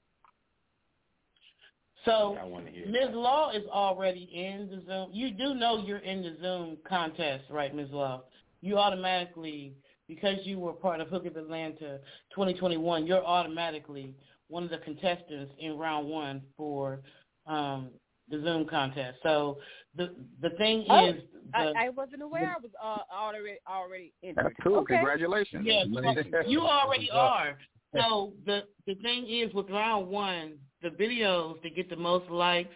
[2.05, 2.87] So I want to hear.
[2.87, 3.11] Ms.
[3.13, 5.11] Law is already in the Zoom.
[5.13, 7.89] You do know you're in the Zoom contest, right, Ms.
[7.91, 8.25] Law?
[8.63, 9.75] You automatically,
[10.09, 11.99] because you were part of Hookup Atlanta
[12.35, 14.15] 2021, you're automatically
[14.49, 17.01] one of the contestants in round one for
[17.47, 17.91] um,
[18.31, 19.19] the Zoom contest.
[19.23, 19.59] So
[19.97, 24.13] the the thing Oh, is, the, I, I wasn't aware I was uh, already already
[24.23, 24.45] entered.
[24.45, 24.79] That's cool.
[24.79, 24.97] Okay.
[24.97, 25.67] Congratulations.
[25.67, 25.85] Yeah,
[26.47, 27.59] you already are.
[27.95, 32.75] So the the thing is with round one, the videos that get the most likes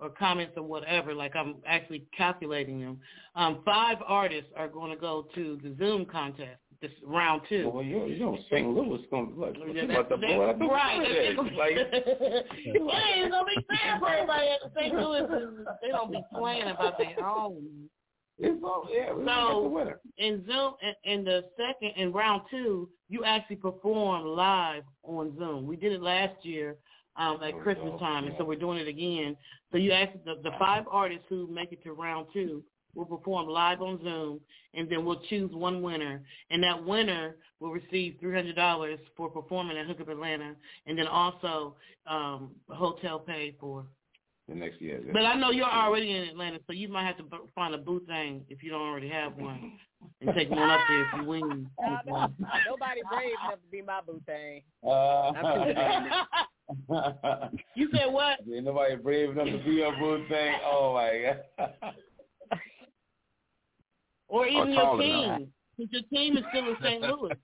[0.00, 2.98] or comments or whatever, like I'm actually calculating them.
[3.36, 6.58] Um, five artists are going to go to the Zoom contest.
[6.82, 7.70] This round two.
[7.72, 8.68] Well, you, you know, St.
[8.68, 9.54] Louis gonna look.
[9.72, 10.46] Yeah, about the boy.
[10.58, 11.36] that- right.
[11.56, 14.94] Like, yeah, it's gonna be fair for everybody at St.
[14.94, 15.22] Louis.
[15.80, 17.88] They don't be playing about their own.
[18.38, 19.10] It's all yeah.
[19.10, 20.00] So winner.
[20.18, 25.66] in Zoom, in, in the second in round two, you actually perform live on Zoom.
[25.66, 26.76] We did it last year
[27.16, 29.36] um, at Oh, Christmas time, and so we're doing it again.
[29.70, 32.62] So you actually the, the five artists who make it to round two
[32.94, 34.40] will perform live on Zoom,
[34.74, 39.28] and then we'll choose one winner, and that winner will receive three hundred dollars for
[39.30, 40.54] performing at Hookup Atlanta,
[40.86, 41.76] and then also
[42.06, 43.86] um, hotel paid for.
[44.48, 45.00] The next year.
[45.10, 47.24] But I know you're already in Atlanta, so you might have to
[47.54, 49.72] find a booth thing if you don't already have one,
[50.20, 51.70] and take one up there if you win.
[51.80, 52.28] No, no,
[52.68, 54.62] nobody brave enough to be my boo thing.
[54.86, 55.32] Uh,
[57.74, 58.40] you said what?
[58.52, 60.54] Ain't nobody brave enough to be your boo thing.
[60.64, 61.94] Oh my god.
[64.28, 65.52] Or even Or your team.
[65.78, 67.02] But your team is still in St.
[67.02, 67.34] Louis.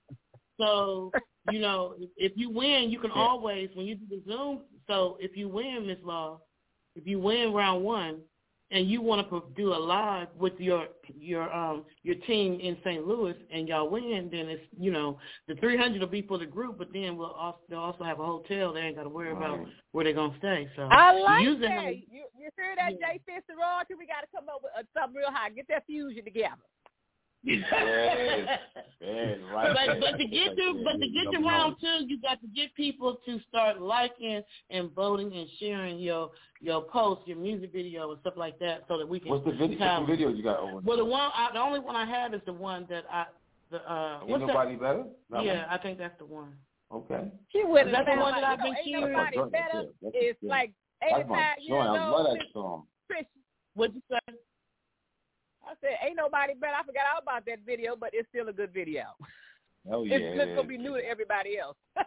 [0.59, 1.11] So,
[1.51, 4.61] you know, if you win, you can always when you do the Zoom.
[4.87, 6.41] So if you win, Miss Law,
[6.95, 8.21] if you win round one,
[8.71, 10.87] and you want to do a live with your
[11.19, 13.05] your um your team in St.
[13.05, 16.45] Louis and y'all win, then it's you know the three hundred will be for the
[16.45, 18.73] group, but then we'll also they'll also have a hotel.
[18.73, 19.59] They ain't got to worry about
[19.91, 20.69] where they're gonna stay.
[20.75, 21.83] So I like that.
[21.85, 22.03] it.
[22.09, 23.95] You, you hear that, Jay Fitz and Royalty?
[23.95, 25.49] We got to come up with something real high.
[25.49, 26.55] Get that fusion together.
[27.43, 28.59] Yes.
[29.01, 29.75] Yes, right.
[29.75, 32.73] But but to get to but to get to round two, you got to get
[32.75, 36.29] people to start liking and voting and sharing your
[36.59, 39.31] your posts, your music video and stuff like that, so that we can.
[39.31, 39.79] What's the video?
[39.79, 40.81] What's the video you got over?
[40.81, 43.25] Well, the one I, the only one I have is the one that I
[43.71, 44.19] the uh.
[44.21, 44.81] Ain't what's nobody that?
[44.81, 45.03] better?
[45.31, 46.53] That yeah, I think that's the one.
[46.89, 47.03] one?
[47.03, 47.31] Okay.
[47.51, 49.87] She wouldn't That's the one that I've you know, been ain't nobody better.
[50.01, 50.11] good.
[50.13, 51.97] It's like That's my 85 years song.
[51.97, 52.83] I love that song.
[53.07, 53.41] Christian.
[53.73, 54.33] What'd you say?
[55.71, 56.73] I said, ain't nobody better.
[56.75, 59.03] I forgot all about that video, but it's still a good video.
[59.89, 60.17] Oh yeah.
[60.17, 61.77] it's just gonna be new to everybody else.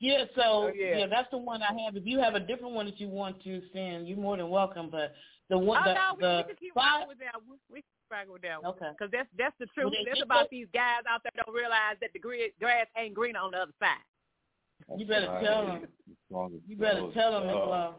[0.00, 0.98] Yeah, so Oh, yeah.
[0.98, 1.06] yeah.
[1.06, 1.96] that's the one I have.
[1.96, 4.90] If you have a different one that you want to send, you're more than welcome.
[4.90, 5.14] But
[5.48, 7.58] the one oh the, no, we, the we can keep five, with that one.
[7.70, 8.72] We can rock with that one.
[8.72, 8.90] Okay.
[8.90, 9.92] Because that's that's the truth.
[9.92, 13.14] Well, that's about that- these guys out there don't realize that the gri- grass ain't
[13.14, 14.04] green on the other side.
[14.98, 15.44] you better Right.
[15.44, 15.86] tell them.
[16.66, 17.94] You better tell them as tough.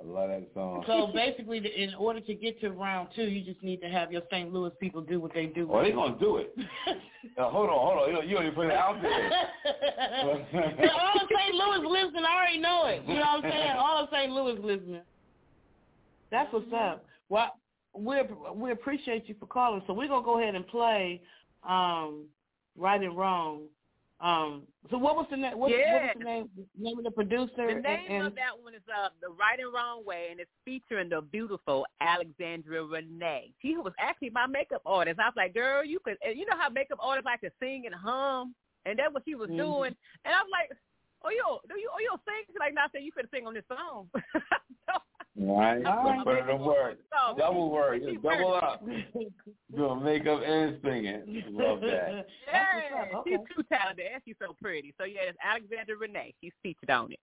[0.00, 0.82] I love that song.
[0.86, 4.10] So basically, the- in order to get to round two, you just need to have
[4.10, 4.50] your St.
[4.52, 5.68] Louis people do what they do.
[5.70, 6.54] Oh, they gonna do it.
[7.36, 8.08] Now, hold on, hold on.
[8.08, 9.30] You know, you already put it out there.
[10.24, 11.54] all of St.
[11.54, 13.02] Louis listening, I already know it.
[13.06, 13.70] You know what I'm saying?
[13.76, 14.32] All of St.
[14.32, 15.02] Louis listening.
[16.30, 17.04] That's what's up.
[17.28, 17.52] Well,
[17.94, 18.16] we
[18.54, 19.82] we appreciate you for calling.
[19.86, 21.20] So we're gonna go ahead and play
[21.68, 22.24] um,
[22.76, 23.64] right and wrong.
[24.20, 25.52] Um, so what was the name?
[25.58, 26.06] What, what Yeah.
[26.08, 26.48] was the name?
[26.78, 27.50] Name of the producer?
[27.56, 30.38] The and- name and, of that one is uh, The Right and Wrong Way, and
[30.40, 33.52] it's featuring the beautiful Alexandra Renee.
[33.62, 35.18] She was actually my makeup artist.
[35.20, 37.84] I was like, girl, you could, and you know how makeup artists like to sing
[37.86, 38.54] and hum,
[38.84, 39.56] and that's what she was Mhm.
[39.56, 39.96] doing.
[40.24, 40.78] And I was like,
[41.24, 42.44] oh, you, do you, oh, you sing?
[42.46, 44.10] She's like, no, I said you could sing on this song.
[45.42, 45.82] Right.
[45.86, 46.98] All Put it to work.
[47.10, 47.98] So, Double work.
[48.04, 48.64] she Just double worked.
[48.64, 48.84] up.
[49.74, 51.42] Doing makeup and singing.
[51.50, 52.26] Love that.
[52.52, 53.30] Yeah, Okay.
[53.30, 54.92] she's too talented and she's so pretty.
[54.98, 56.34] So yeah, it's Alexandra Renee.
[56.42, 57.18] She's featured on it.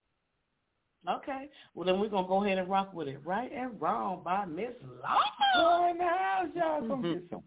[1.07, 1.47] Okay.
[1.75, 3.19] Well, then we're gonna go ahead and rock with it.
[3.23, 4.71] Right and wrong by Miss
[5.03, 5.89] Law.
[5.91, 6.79] in the house, y'all.
[6.87, 7.13] Come mm-hmm.
[7.13, 7.43] get some.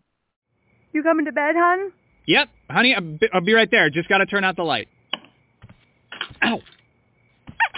[0.93, 1.93] You coming to bed, hon?
[2.27, 3.91] Yep, honey, I'll be, I'll be right there.
[3.91, 4.89] Just got to turn out the light.
[6.45, 6.61] Ow!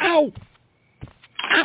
[0.03, 0.33] Ow!
[1.53, 1.65] Ow!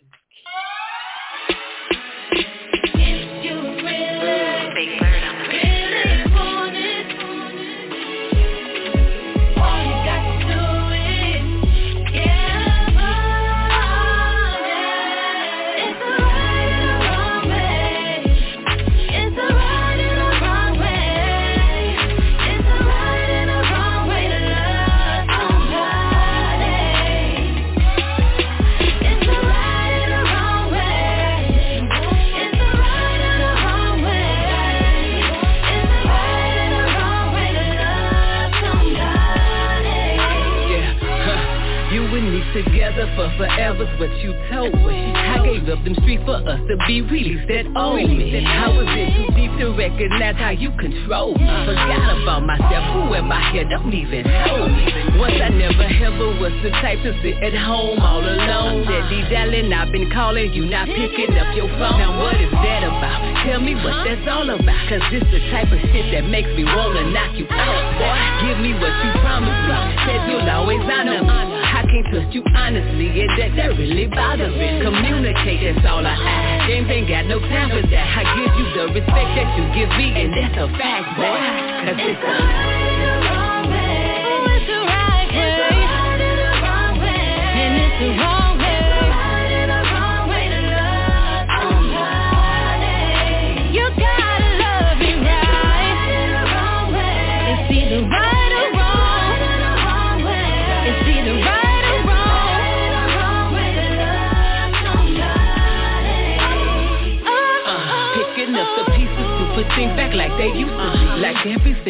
[43.37, 45.20] Forever's what you told me.
[45.51, 48.39] Gave up them streets for us to be released that old me.
[48.39, 51.43] I was in too deep to recognize how you control me.
[51.43, 53.67] Forgot about myself, who am I here?
[53.67, 55.19] Don't even know me.
[55.19, 58.87] Once I never ever was the type to sit at home all alone.
[58.87, 61.99] Daddy darling, I've been calling you, not picking up your phone.
[61.99, 63.19] Now what is that about?
[63.43, 64.81] Tell me what that's all about.
[64.87, 68.47] Cause this the type of shit that makes me wanna knock you out, boy.
[68.47, 69.75] Give me what you promised me.
[70.07, 71.59] Said you'll always honor me.
[71.71, 74.85] I can't trust you honestly, and that, that really bothers me.
[74.85, 76.69] Communicate, that's all I ask.
[76.69, 78.07] James ain't got no time for that.
[78.17, 81.39] I give you the respect that you give me, and that's a fact, boy.
[81.81, 82.70] Cause it's a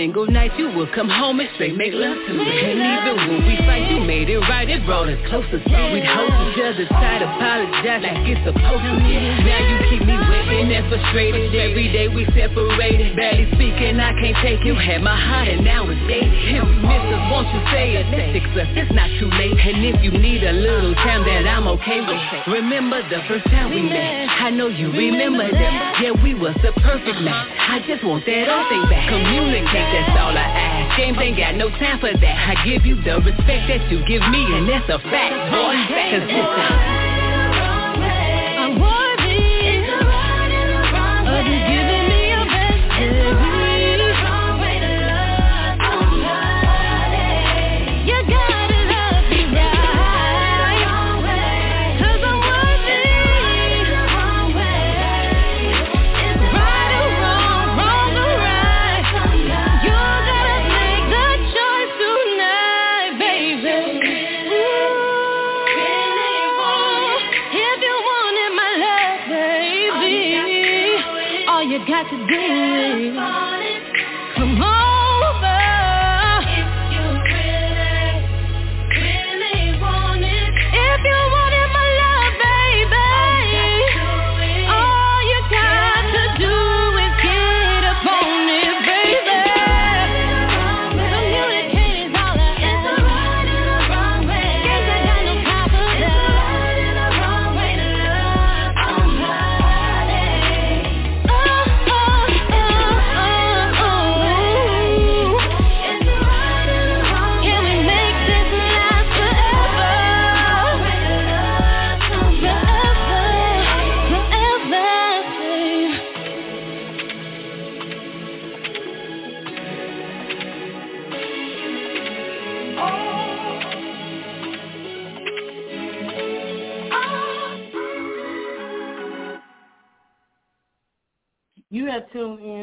[0.02, 2.42] single night you would come home and straight make love to me.
[2.42, 4.66] And even when we fight, you made it right.
[4.66, 5.62] It brought us closer.
[5.62, 9.14] So we'd hold each other tight, apologize like it's supposed to be.
[9.46, 11.54] Now you keep me waiting and frustrated.
[11.54, 13.14] Every day we separated.
[13.14, 14.74] Barely speaking, I can't take you.
[14.74, 16.26] Had my heart and now it's dead.
[16.26, 18.10] If miss us, won't you say it?
[18.10, 18.70] Let's fix us.
[18.74, 19.54] It's not too late.
[19.54, 22.18] And if you need a little time that I'm okay with,
[22.50, 24.34] remember the first time we met.
[24.34, 26.02] I know you remember that.
[26.02, 27.54] Yeah, we was the perfect match.
[27.54, 29.06] I just want that old thing back.
[29.14, 30.98] Communicate, that's all I ask.
[30.98, 32.38] James ain't got no time for that.
[32.50, 35.36] I give you the respect that you give me, and that's a fact.
[35.52, 37.01] Boy, cause this
[72.12, 72.81] to do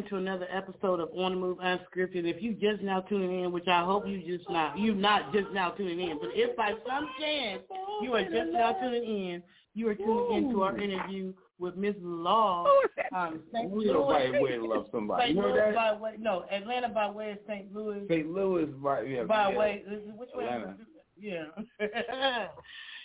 [0.08, 2.24] to another episode of On the Move Unscripted.
[2.24, 5.50] If you just now tuning in, which I hope you just not, you not just
[5.52, 7.62] now tuning in, but if by some chance
[8.02, 9.42] you are just now tuning in,
[9.74, 12.66] you are tuning in to our interview with Miss Law.
[13.14, 13.70] Um, St.
[13.70, 13.92] We Louis.
[13.92, 15.24] know right way to love somebody.
[15.24, 15.36] St.
[15.36, 15.74] You know Louis that?
[15.74, 17.74] by way, no, Atlanta by way of St.
[17.74, 18.06] Louis.
[18.08, 18.30] St.
[18.30, 19.24] Louis by yeah.
[19.24, 19.58] by yeah.
[19.58, 19.82] way,
[20.16, 20.44] which way?
[20.44, 20.76] Atlanta.
[21.18, 21.44] Yeah.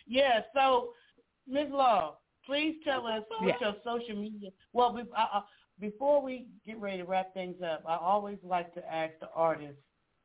[0.07, 0.41] yeah.
[0.53, 0.89] So,
[1.47, 1.67] Ms.
[1.71, 4.49] Law, please tell us what your social media.
[4.73, 5.41] Well, be, uh, uh,
[5.79, 9.77] before we get ready to wrap things up, I always like to ask the artist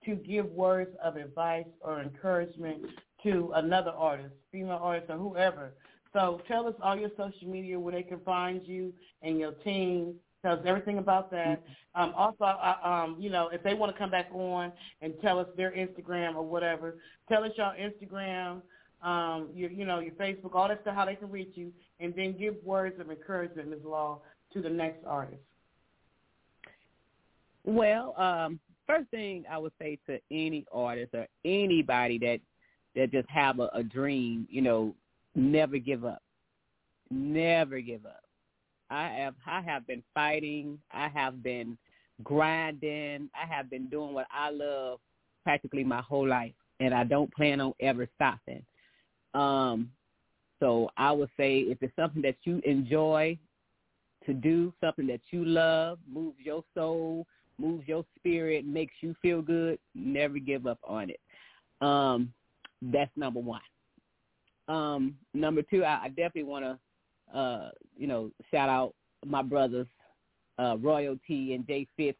[0.04, 2.86] to give words of advice or encouragement
[3.24, 5.72] to another artist, female artist or whoever.
[6.12, 8.92] So tell us all your social media where they can find you
[9.22, 10.14] and your team.
[10.42, 11.62] Tell us everything about that.
[11.94, 14.72] Um, also, um, you know, if they want to come back on
[15.02, 18.62] and tell us their Instagram or whatever, tell us your Instagram,
[19.02, 22.14] um, your, you know, your Facebook, all that stuff, how they can reach you, and
[22.14, 23.80] then give words of encouragement, Ms.
[23.84, 24.20] Law,
[24.52, 25.42] to the next artist.
[27.64, 32.40] Well, um, first thing I would say to any artist or anybody that
[32.94, 34.94] that just have a, a dream, you know,
[35.34, 36.22] never give up.
[37.10, 38.22] Never give up.
[38.90, 40.78] I have I have been fighting.
[40.92, 41.76] I have been
[42.24, 43.30] grinding.
[43.34, 45.00] I have been doing what I love
[45.44, 48.62] practically my whole life, and I don't plan on ever stopping.
[49.34, 49.90] Um,
[50.60, 53.38] so I would say if it's something that you enjoy
[54.28, 57.26] to do, something that you love, moves your soul,
[57.58, 61.20] moves your spirit, makes you feel good, never give up on it.
[61.80, 62.32] Um,
[62.80, 63.60] that's number one.
[64.68, 69.86] Um, number two, I, I definitely want to, uh, you know, shout out my brothers,
[70.58, 72.18] uh, Royalty and Jay Fitz.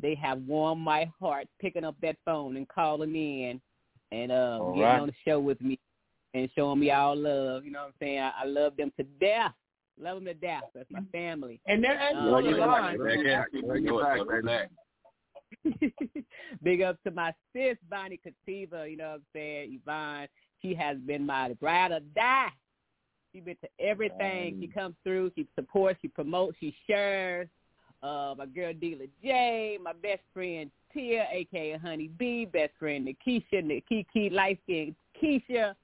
[0.00, 3.60] They have warmed my heart picking up that phone and calling in
[4.10, 5.00] and uh, All getting right.
[5.00, 5.78] on the show with me
[6.34, 7.64] and showing me all love.
[7.64, 8.20] You know what I'm saying?
[8.20, 9.52] I, I love them to death.
[10.02, 10.64] Love them to death.
[10.74, 11.60] That's my family.
[11.66, 12.98] And they're actually on the line.
[16.62, 19.80] Big up to my sis, Bonnie Kativa, you know what I'm saying?
[19.80, 20.28] Yvonne,
[20.60, 22.48] she has been my ride or die.
[23.32, 24.58] She been to everything.
[24.60, 27.48] She comes through, she supports, she promotes, she shares.
[28.02, 33.62] Uh, my girl Dealer J, my best friend Tia, aka Honey B, best friend Nikisha,
[33.62, 35.74] Nikiki, light skinned Keisha.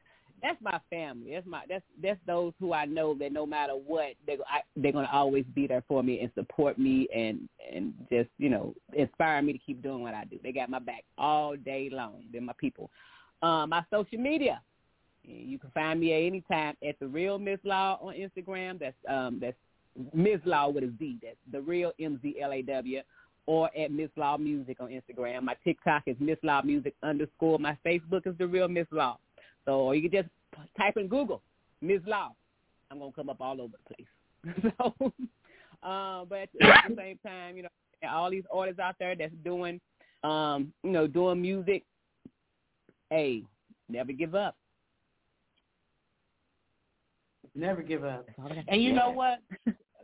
[0.43, 1.33] That's my family.
[1.33, 4.93] That's my that's that's those who I know that no matter what they I, they're
[4.93, 9.43] gonna always be there for me and support me and and just you know inspire
[9.43, 10.39] me to keep doing what I do.
[10.43, 12.23] They got my back all day long.
[12.33, 12.91] They're my people.
[13.43, 14.61] Uh, my social media,
[15.25, 18.79] you can find me at any time at the real Miss Law on Instagram.
[18.79, 19.57] That's um that's
[20.15, 20.41] Ms.
[20.45, 21.19] Law with a Z.
[21.23, 23.01] That's the real M Z L A W.
[23.47, 25.43] or at Miss Law Music on Instagram.
[25.43, 27.59] My TikTok is Miss Law Music underscore.
[27.59, 29.19] My Facebook is the real Miss Law.
[29.69, 30.29] So or you can just
[30.79, 31.43] type in Google
[31.83, 32.33] Miss Law.
[32.91, 34.73] I'm gonna come up all over the place.
[34.79, 35.13] so,
[35.87, 37.69] uh, but at the same time, you know,
[38.09, 39.79] all these artists out there that's doing,
[40.25, 41.85] um, you know, doing music.
[43.11, 43.43] Hey,
[43.91, 44.57] never give up.
[47.55, 48.27] Never give up.
[48.69, 49.41] And you know what?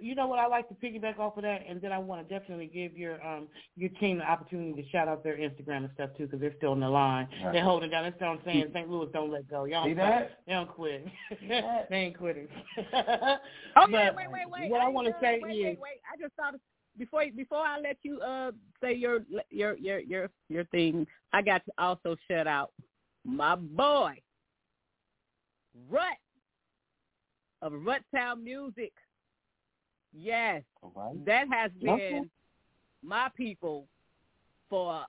[0.05, 0.39] You know what?
[0.39, 3.25] I like to piggyback off of that, and then I want to definitely give your
[3.27, 6.55] um your team the opportunity to shout out their Instagram and stuff too, because they're
[6.59, 7.27] still in the line.
[7.43, 7.53] Right.
[7.55, 8.05] They're holding down.
[8.05, 8.67] That's what I'm saying.
[8.75, 8.91] St.
[8.91, 9.65] Louis don't let go.
[9.65, 10.41] Y'all See that?
[10.47, 11.07] They don't quit.
[11.49, 12.49] they ain't quitting.
[13.77, 14.71] Oh But wait, wait, wait.
[14.71, 16.01] What I, ain't want to say wait, is, wait, wait.
[16.13, 16.55] I just thought
[16.97, 21.65] before before I let you uh say your your your your your thing, I got
[21.65, 22.71] to also shout out
[23.25, 24.15] my boy
[25.91, 26.19] Rut
[27.63, 28.93] of Rut Town Music.
[30.17, 30.63] Yes,
[31.25, 32.23] that has been Okay.
[33.03, 33.87] my people
[34.71, 35.05] for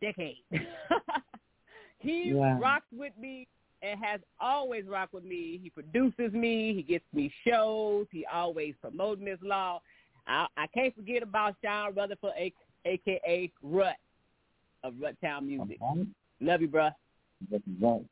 [0.00, 0.40] decades.
[1.98, 2.58] he Yeah.
[2.58, 3.46] rocks with me
[3.82, 5.58] and has always rocked with me.
[5.58, 6.74] He produces me.
[6.74, 8.06] He gets me shows.
[8.10, 9.80] He always promoting his law.
[10.26, 12.52] I, I can't forget about Sean Rutherford, a,
[12.84, 13.96] aka Rut
[14.82, 15.78] of Rut Town Music.
[16.40, 16.92] Love you, bruh.
[17.50, 18.04] That's right.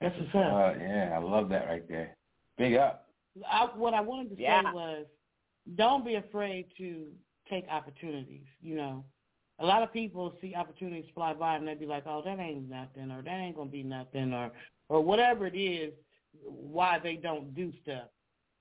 [0.00, 2.16] That's what's Uh, yeah, I love that right there.
[2.56, 3.08] Big up.
[3.50, 5.06] I, what I wanted to say was,
[5.76, 7.06] don't be afraid to
[7.50, 8.46] take opportunities.
[8.60, 9.04] You know,
[9.58, 12.68] a lot of people see opportunities fly by and they be like, "Oh, that ain't
[12.68, 14.50] nothing," or "That ain't gonna be nothing," or
[14.88, 15.92] or whatever it is,
[16.44, 18.08] why they don't do stuff.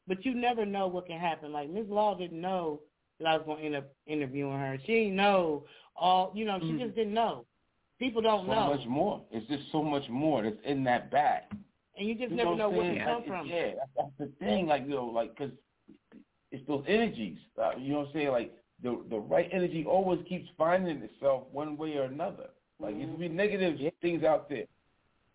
[0.07, 1.51] But you never know what can happen.
[1.51, 1.87] Like Ms.
[1.89, 2.81] Law didn't know
[3.19, 4.77] that I was gonna end up interviewing her.
[4.85, 6.31] She didn't know all.
[6.35, 6.79] You know, she Mm.
[6.79, 7.45] just didn't know.
[7.99, 9.21] People don't so know, much more.
[9.31, 11.43] It's just so much more that's in that bag.
[11.97, 13.47] and you just You never what know where it to come Like, from.
[13.47, 14.67] Yeah, that's, that's the thing.
[14.67, 15.51] Like you know, like because
[16.51, 17.37] it's those energies.
[17.61, 18.29] Uh, you know what I'm saying?
[18.29, 22.47] Like the the right energy always keeps finding itself one way or another.
[22.79, 23.01] Like Mm-hmm.
[23.03, 24.65] it could be negative things out there.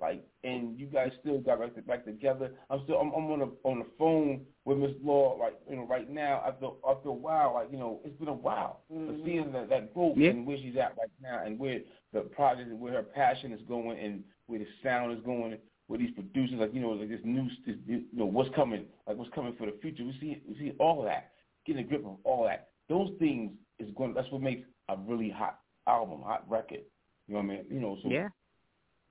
[0.01, 2.51] Like and you guys still got back, back together.
[2.71, 5.37] I'm still I'm, I'm on the on the phone with Miss Law.
[5.39, 7.53] Like you know, right now I feel I feel wow.
[7.55, 8.81] Like you know, it's been a while.
[8.91, 9.25] But Mm-hmm.
[9.27, 10.31] seeing that that growth Yeah.
[10.31, 11.81] and where she's at right now, and where
[12.13, 15.57] the project and where her passion is going, and where the sound is going,
[15.93, 19.19] where these producers like you know like this new this, you know what's coming like
[19.19, 20.03] what's coming for the future.
[20.05, 21.33] We see we see all of that,
[21.67, 22.69] getting a grip of all that.
[22.89, 24.15] Those things is going.
[24.15, 26.81] That's what makes a really hot album, hot record.
[27.29, 27.65] You know what I mean?
[27.71, 28.29] You know, so Yeah.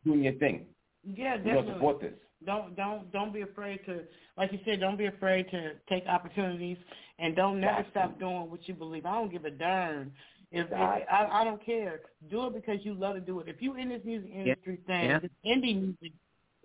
[0.03, 0.65] doing your thing.
[1.03, 1.73] Yeah, We don't definitely.
[1.73, 2.13] support this.
[2.43, 4.01] Don't don't don't be afraid to
[4.35, 6.77] like you said, don't be afraid to take opportunities
[7.19, 9.05] and don't never stop doing what you believe.
[9.05, 10.11] I don't give a darn.
[10.51, 12.01] If, if I, I don't care.
[12.31, 13.47] Do it because you love to do it.
[13.47, 15.19] If you in this music industry thing, Yeah.
[15.19, 16.13] this indie music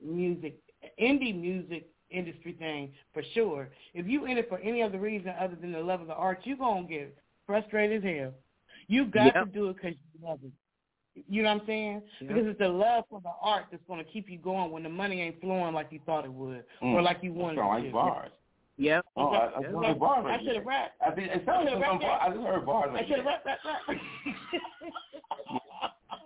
[0.04, 0.56] music
[1.00, 3.68] indie music industry thing for sure.
[3.94, 6.40] If you in it for any other reason other than the love of the art,
[6.44, 7.16] you gonna get
[7.46, 8.32] frustrated as hell.
[8.88, 9.46] You got Yep.
[9.46, 10.52] to do it because you love it.
[11.28, 12.02] You know what I'm saying?
[12.20, 12.28] Yeah.
[12.28, 14.88] Because it's the love for the art that's going to keep you going when the
[14.90, 16.92] money ain't flowing like you thought it would Mm.
[16.92, 17.90] or like you wanted Sound it like to.
[17.92, 18.30] bars.
[18.76, 19.06] Yep.
[19.16, 19.86] Oh, I, I, That's I, right.
[19.88, 20.62] heard bars I should have there.
[20.64, 20.94] rapped.
[21.00, 23.16] I think it sounds I like should've some rapped I just heard bars I should
[23.16, 23.24] have there.
[23.24, 23.60] rapped, rap,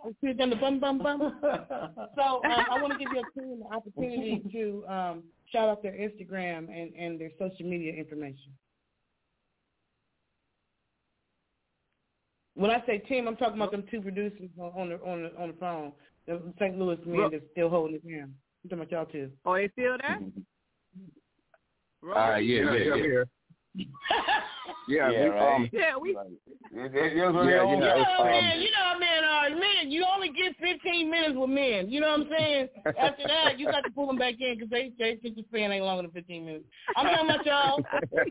[0.04, 0.14] rap.
[0.14, 1.20] I should have done the bum, bum, bum.
[2.16, 5.22] So um, I want to give you a team the opportunity to um,
[5.52, 8.52] shout out their Instagram and, and their social media information.
[12.54, 15.40] When I say team, I'm talking about them two producers on, on the on the
[15.40, 15.92] on the phone.
[16.26, 16.78] The St.
[16.78, 18.34] Louis men that's still holding it down.
[18.64, 19.30] I'm talking about y'all too.
[19.46, 20.18] Oh, they still there?
[22.14, 22.94] Uh, yeah, yeah, yeah.
[22.96, 23.24] Yeah,
[24.88, 25.54] Yeah, we, right.
[25.54, 26.12] um, Yeah, we.
[26.12, 26.26] Yeah,
[26.72, 29.50] yeah, Yeah, yeah, you know, You it's, know, um, man, you know how men are.
[29.50, 31.90] Men, you only get 15 minutes with men.
[31.90, 32.68] You know what I'm saying?
[32.98, 35.70] After that, you got to pull them back in because they, they think the span
[35.72, 36.64] ain't longer than 15 minutes.
[36.96, 37.84] I'm talking about y'all.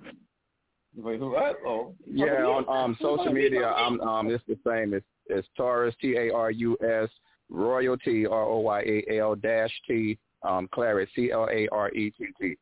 [0.95, 1.31] Wait, who?
[1.31, 1.57] What?
[1.65, 4.93] Oh, Yeah, on um social media, I'm um it's the same.
[4.93, 7.09] It's it's Tarus T A R U S
[7.49, 12.11] Royalty R O Y A L dash T um Clarett C L A R E
[12.11, 12.57] T T.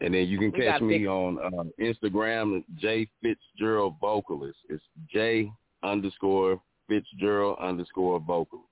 [0.00, 4.58] And then you can We catch me big- on um, Instagram, J Fitzgerald Vocalist.
[4.68, 4.82] It's
[5.12, 5.50] J
[5.82, 8.64] underscore Fitzgerald underscore Vocalist.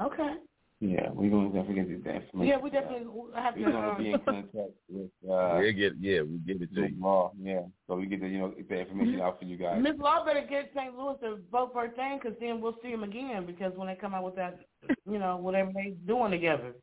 [0.00, 0.34] Okay.
[0.80, 2.46] Yeah, we're gonna definitely get the information.
[2.48, 3.72] Yeah, we definitely have We're to.
[3.72, 6.90] gonna be in Um, contact with uh, we'll get yeah, we get it to Luke
[6.94, 7.02] you.
[7.02, 7.32] Law.
[7.40, 9.80] Yeah, so we get the you know get the information out for you guys.
[9.82, 10.96] Miss Law better get St.
[10.98, 13.94] Louis to vote for her thing because then we'll see them again because when they
[13.94, 14.58] come out with that,
[15.10, 16.74] you know, whatever they doing together.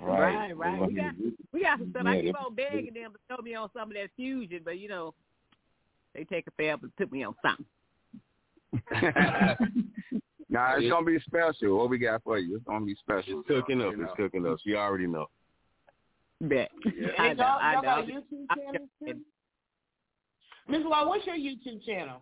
[0.00, 0.78] Right, right.
[0.78, 1.14] We're We gonna got
[1.52, 2.06] we got some stuff.
[2.06, 4.88] I keep on begging them to throw me on some of that fusion, but you
[4.88, 5.14] know,
[6.14, 7.64] they take a fair but put me on something.
[10.50, 11.78] nah, it's gonna be special.
[11.78, 12.56] What we got for you?
[12.56, 13.40] It's gonna be special.
[13.40, 13.92] It's cooking up.
[13.92, 14.04] You know.
[14.04, 14.58] It's cooking up.
[14.64, 15.26] You already know.
[16.42, 16.70] Bet.
[16.84, 17.08] Yeah.
[17.18, 18.14] I know, y'all, I y'all got a know.
[18.20, 19.20] YouTube I- channel too?
[20.68, 22.20] Miss Law, what's your YouTube channel?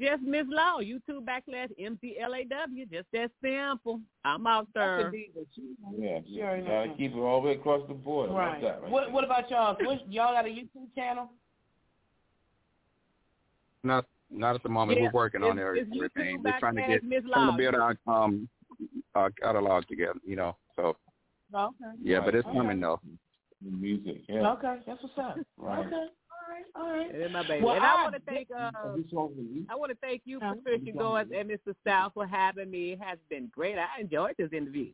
[0.00, 2.90] Just Miss Law, YouTube backslash MCLAW.
[2.90, 4.00] Just that simple.
[4.24, 5.12] I'm out there.
[5.14, 8.30] Yeah, She already you gotta keep it all the way across the board.
[8.30, 8.60] Right.
[8.60, 9.10] that right what.
[9.12, 9.76] What about y'all?
[9.80, 11.30] What, y'all got a YouTube channel?
[13.82, 14.98] Not not at the moment.
[14.98, 16.42] Yeah, We're working on it's- it's everything.
[16.42, 18.48] We're trying to get Miss trying to build our um
[19.14, 20.18] our catalog together.
[20.24, 20.96] You know, so
[21.54, 21.84] Okay.
[22.02, 22.56] yeah, but it's Okay.
[22.56, 23.00] coming though.
[23.62, 24.52] Music, yeah.
[24.52, 25.38] Okay, that's what's up.
[25.56, 25.86] Right.
[25.86, 26.06] Okay.
[26.46, 26.64] All right.
[26.74, 27.14] All right.
[27.14, 27.64] It is my baby.
[27.64, 29.32] Well, and I, I want to thank uh, This song?
[29.68, 30.54] I want to thank you, Huh?
[30.54, 31.74] Patricia Goers and Mr.
[31.82, 32.92] Stout, for having me.
[32.92, 33.76] It has been great.
[33.78, 34.90] I enjoyed this interview.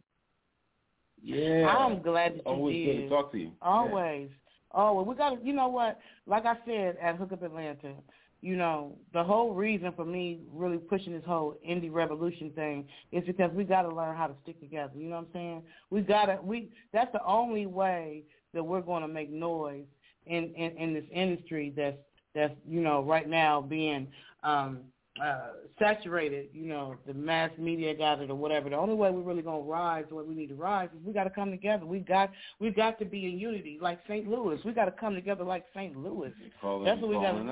[1.22, 1.66] Yeah.
[1.68, 2.96] I'm glad that you Always did.
[2.96, 3.52] good to talk to you.
[3.60, 4.28] Always.
[4.72, 5.06] Always.
[5.06, 5.98] We got to, you know what?
[6.26, 7.92] Like I said at Hookup Atlanta,
[8.40, 13.22] you know, the whole reason for me really pushing this whole indie revolution thing is
[13.24, 14.92] because we got to learn how to stick together.
[14.96, 15.62] You know what I'm saying?
[15.90, 19.84] We got to, we, that's the only way that we're going to make noise
[20.26, 21.96] in, in, in this industry that's,
[22.34, 24.08] that's, you know, right now being,
[24.42, 24.80] um,
[25.22, 25.48] uh,
[25.78, 28.70] saturated, you know, the mass media got it or whatever.
[28.70, 31.12] The only way we're really gonna rise, the way we need to rise, is we
[31.12, 31.84] got to come together.
[31.84, 34.26] We got we got to be in unity, like St.
[34.26, 34.58] Louis.
[34.64, 35.94] We got to come together like St.
[35.98, 36.32] Louis.
[36.62, 37.46] Calling- That's what we got to do.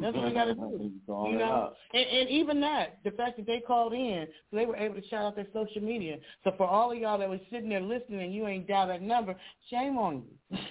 [0.00, 0.92] That's what we got to do.
[1.32, 4.76] You know, and, and even that, the fact that they called in, so they were
[4.76, 6.18] able to shout out their social media.
[6.44, 9.02] So for all of y'all that was sitting there listening and you ain't dial that
[9.02, 9.34] number,
[9.70, 10.58] shame on you.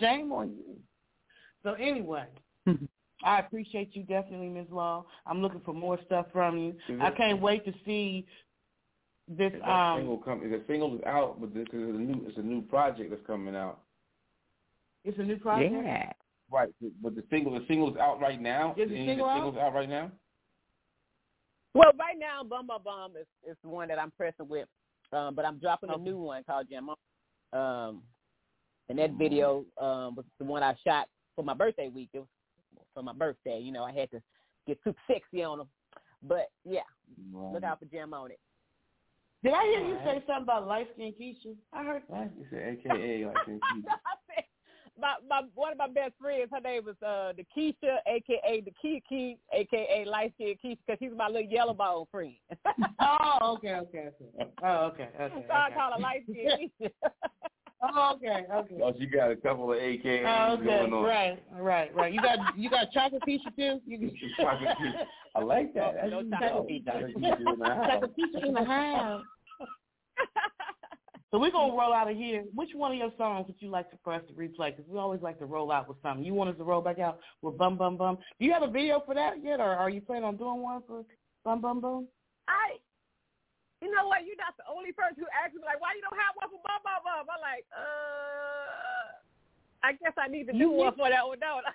[0.00, 0.76] shame on you.
[1.62, 2.24] So anyway,
[3.24, 4.66] I appreciate you definitely, Ms.
[4.70, 5.04] Law.
[5.26, 6.70] I'm looking for more stuff from you.
[6.88, 8.26] Is I can't wait to see
[9.26, 9.52] this.
[9.52, 12.26] That Um, single come, the single is out, but this is a new.
[12.28, 13.80] It's a new project that's coming out.
[15.04, 15.72] it's a new project.
[15.74, 16.12] Yeah.
[16.50, 16.70] Right,
[17.02, 18.74] but the single, the single's out right now.
[18.76, 19.34] Is the Any of single out?
[19.36, 20.10] singles out right now?
[21.74, 24.66] Well, right now, Bum Bum Bum is, is the one that I'm pressing with,
[25.12, 26.88] um, but I'm dropping a new one called Jam
[27.52, 28.02] Um,
[28.88, 32.10] and that video um, was the one I shot for my birthday week.
[32.14, 32.28] It was
[32.94, 33.60] for my birthday.
[33.60, 34.22] You know, I had to
[34.66, 35.68] get super sexy on them.
[36.22, 36.80] But yeah,
[37.32, 38.40] look out for Jam on it.
[39.44, 41.54] Did I hear you say something about light skinned Keisha?
[41.72, 42.32] I heard that.
[42.36, 44.42] You said AKA like in Keisha.
[45.00, 48.72] my my one of my best friends, her name was uh the Keisha, aka the
[48.82, 52.34] Kiki, aka light skinned Keisha, because she's my little yellow bone friend.
[53.00, 54.50] oh, okay, okay, okay.
[54.64, 55.44] Oh, okay, okay.
[55.46, 56.90] so I call her light skinned Keisha.
[57.80, 58.80] Oh, okay, okay.
[58.82, 61.04] Oh, she got a couple of AKAs Oh, okay, going on.
[61.04, 62.12] right, right, right.
[62.12, 63.80] You got you got chocolate pizza too.
[63.86, 65.06] You Chocolate pizza.
[65.36, 65.82] I like that.
[65.84, 67.38] Oh, That's No no chocolate chocolate Keisha.
[67.38, 67.86] Keisha in the house.
[67.88, 69.22] Chocolate Keisha in the house.
[71.30, 72.44] So we're gonna roll out of here.
[72.54, 74.74] Which one of your songs would you like for us to replay?
[74.74, 76.24] Because we always like to roll out with something.
[76.24, 78.16] You want us to roll back out with Bum Bum Bum?
[78.40, 80.80] Do you have a video for that yet, or are you planning on doing one
[80.86, 81.04] for
[81.44, 82.08] Bum Bum Bum?
[82.48, 82.76] I,
[83.82, 84.26] you know what?
[84.26, 86.60] You're not the only person who asked me like, why you don't have one for
[86.66, 87.26] Bum Bum Bum?
[87.30, 89.14] I'm like, uh,
[89.86, 91.72] I guess I need to do You one need- for that one, don't I?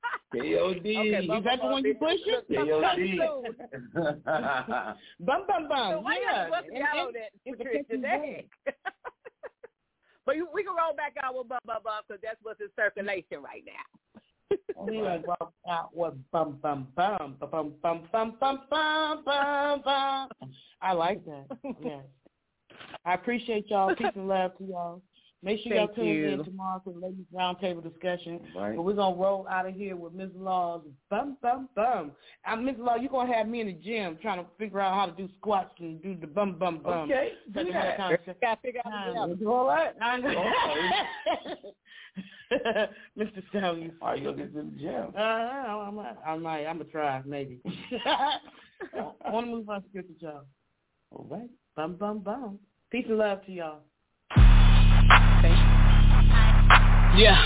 [0.34, 0.80] KOD.
[0.80, 2.40] Okay, Bum Is that the Bum one Bum you is- pushing?
[2.48, 3.16] KOD.
[5.20, 5.90] Bum Bum Bum.
[5.92, 6.44] So why yeah.
[6.44, 7.84] you wasn't down that, it's a Patricia?
[7.84, 8.44] catchy Dang.
[10.26, 12.68] but you, we can roll back out with Bum Bum Bum because that's what's in
[12.76, 13.84] circulation right now.
[14.86, 19.82] We gonna roll out with Bum Bum Bum Bum Bum Bum Bum Bum Bum Bum
[19.84, 20.28] Bum.
[20.80, 21.46] I like that.
[21.84, 22.04] Yes.
[23.04, 23.94] I appreciate y'all.
[23.94, 25.02] Peace and love to y'all.
[25.42, 26.28] Make sure y'all tune you.
[26.28, 28.40] in tomorrow for the ladies roundtable discussion.
[28.54, 28.76] Right.
[28.76, 30.30] But we're gonna roll out of here with Ms.
[30.36, 32.12] Law's bum bum bum.
[32.46, 32.76] Uh, and Ms.
[32.78, 35.28] Law, you're gonna have me in the gym trying to figure out how to do
[35.38, 37.10] squats and do the bum bum bum.
[37.10, 37.96] Okay, do that.
[37.96, 39.30] kind of Got to figure out Time.
[39.30, 39.94] the Do all that.
[42.50, 42.86] I know.
[43.18, 43.42] Mr.
[43.50, 43.92] Stallion.
[44.00, 45.12] All right, you'll get to the gym.
[45.16, 47.60] Uh, I might, I might, I'm gonna try maybe.
[48.06, 50.46] I want to move on to get the job.
[51.10, 51.50] All right.
[51.76, 52.58] Bum bum bum.
[52.90, 53.80] Peace and love to y'all.
[55.42, 57.24] Thank you.
[57.24, 57.40] Yeah.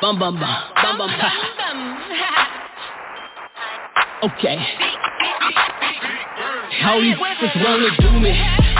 [0.00, 0.62] Bum bum bum.
[0.82, 1.32] Bum bum bum.
[4.24, 4.56] Okay.
[6.80, 8.32] How these just wanna do me?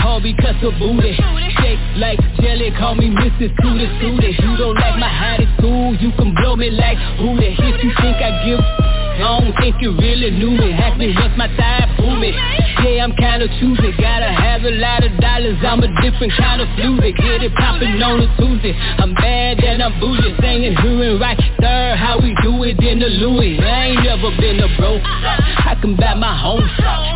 [0.05, 1.46] All because of booty.
[1.67, 3.51] Shake like jelly, call me Mrs.
[3.59, 4.39] Suited Suited.
[4.39, 8.23] You don't like my attitude, you can blow me like who the If you think
[8.23, 11.49] I give I don't think you really knew me Ask me what's my
[11.99, 12.31] who me
[12.83, 13.93] Yeah, I'm kinda choosy.
[13.99, 15.59] Gotta have a lot of dollars.
[15.65, 18.75] I'm a different kind of floozy Get it poppin' on a Tuesday.
[18.99, 20.35] I'm bad and I'm bougie.
[20.41, 21.39] Singing here and right.
[21.61, 23.59] Third, How we do it in the Louis?
[23.61, 25.03] I ain't never been a broke.
[25.05, 26.63] I can buy my home.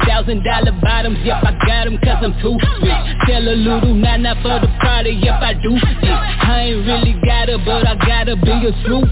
[0.06, 1.18] Thousand dollar bottoms.
[1.24, 3.06] Yep, I got 'em cause I'm too rich.
[3.26, 5.72] Sell a little nana for the party Yep, I do.
[5.74, 9.04] This I ain't really got her But I gotta be a true.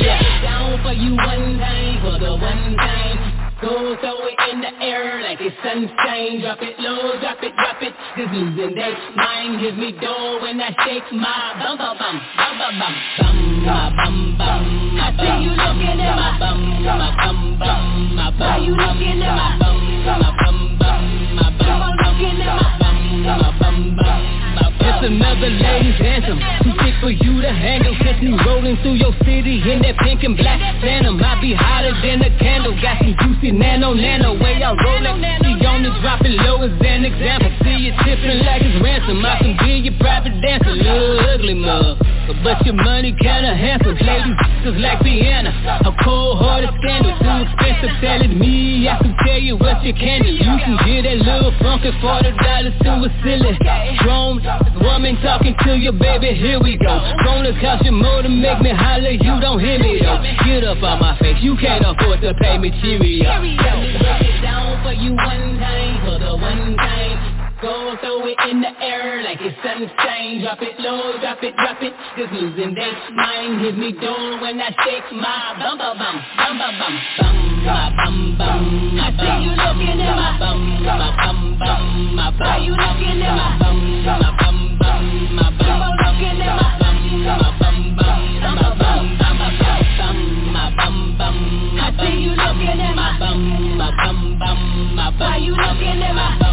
[0.00, 3.17] Yeah, down for you one time For the one time
[3.60, 6.40] Go throw it in the air like it's sunshine.
[6.40, 7.92] Drop it low, drop it, drop it.
[8.16, 12.58] This losing they mind gives me dough when I shake my bum bum bum bum
[12.58, 14.62] bum bum bum my bum bum.
[15.00, 18.38] I see you looking at my bum, my bum bum, my bum.
[18.38, 21.02] Why you looking at my bum, my bum bum,
[21.34, 21.66] my bum?
[21.66, 24.47] Come on, looking at my bum, my bum bum.
[24.80, 26.38] It's another lady's anthem.
[26.62, 27.94] Too thick for you to handle.
[28.02, 31.22] Catch me rolling through your city In that pink and black phantom.
[31.22, 32.74] I be hotter than a candle.
[32.80, 34.38] Got some juicy nano nano.
[34.38, 35.46] Way I roll it.
[35.46, 37.50] She on the dropping low as an example.
[37.64, 39.24] See you tipping like it's ransom.
[39.24, 40.74] I can be your private dancer.
[40.74, 44.36] Little ugly mug but your money kinda handsome Ladies.
[44.62, 45.52] Just like Vienna.
[45.84, 47.16] A cold-hearted scandal.
[47.18, 50.30] Too expensive, tell it me I can tell you what you can do.
[50.30, 53.58] You can get that little funky $40 to a silly
[53.98, 54.40] Chrome,
[54.80, 56.34] woman talking to your baby.
[56.34, 57.00] Here we go.
[57.24, 59.10] Gonna cost you more to make me holler.
[59.10, 60.22] You don't hear me though.
[60.44, 61.38] Get up on my face.
[61.40, 62.70] You can't afford to pay me.
[62.80, 63.24] Cheerio.
[63.28, 66.04] Let me break it down for you one time.
[66.04, 67.17] For the one time
[67.60, 70.42] Go throw it in the air like it's sunshine.
[70.42, 71.92] Drop it low, drop it, drop it.
[72.16, 76.58] Cause losing they mind hit me down when I shake my bum bum bum bum
[76.58, 78.62] bum bum bum my bum bum.
[79.00, 82.46] I see you looking at my bum, my bum bum, my bum.
[82.48, 85.04] Are you looking at my bum, my bum bum,
[85.36, 85.78] my bum?
[85.98, 89.50] Looking at my bum, my bum bum, my bum, my
[89.98, 90.18] bum,
[90.54, 91.36] my bum bum.
[91.80, 93.40] I see you looking at my bum,
[93.76, 94.60] my bum bum,
[94.96, 95.32] my bum.
[95.32, 96.47] Are you looking at my bum,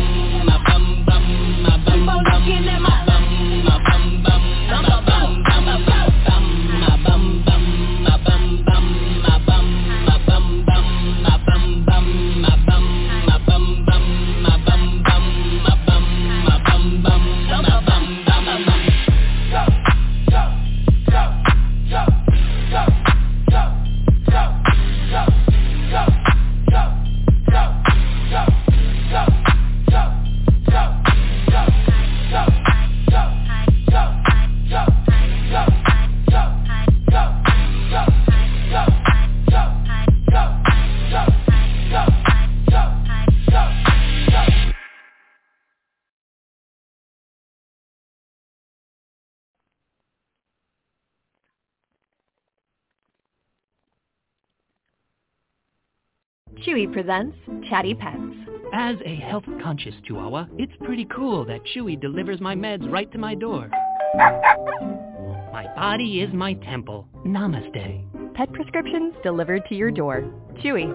[56.65, 57.37] Chewy presents
[57.69, 58.17] Chatty Pets.
[58.73, 63.35] As a health-conscious chihuahua, it's pretty cool that Chewy delivers my meds right to my
[63.35, 63.69] door.
[64.15, 67.07] My body is my temple.
[67.23, 68.33] Namaste.
[68.33, 70.23] Pet prescriptions delivered to your door.
[70.63, 70.91] Chewy.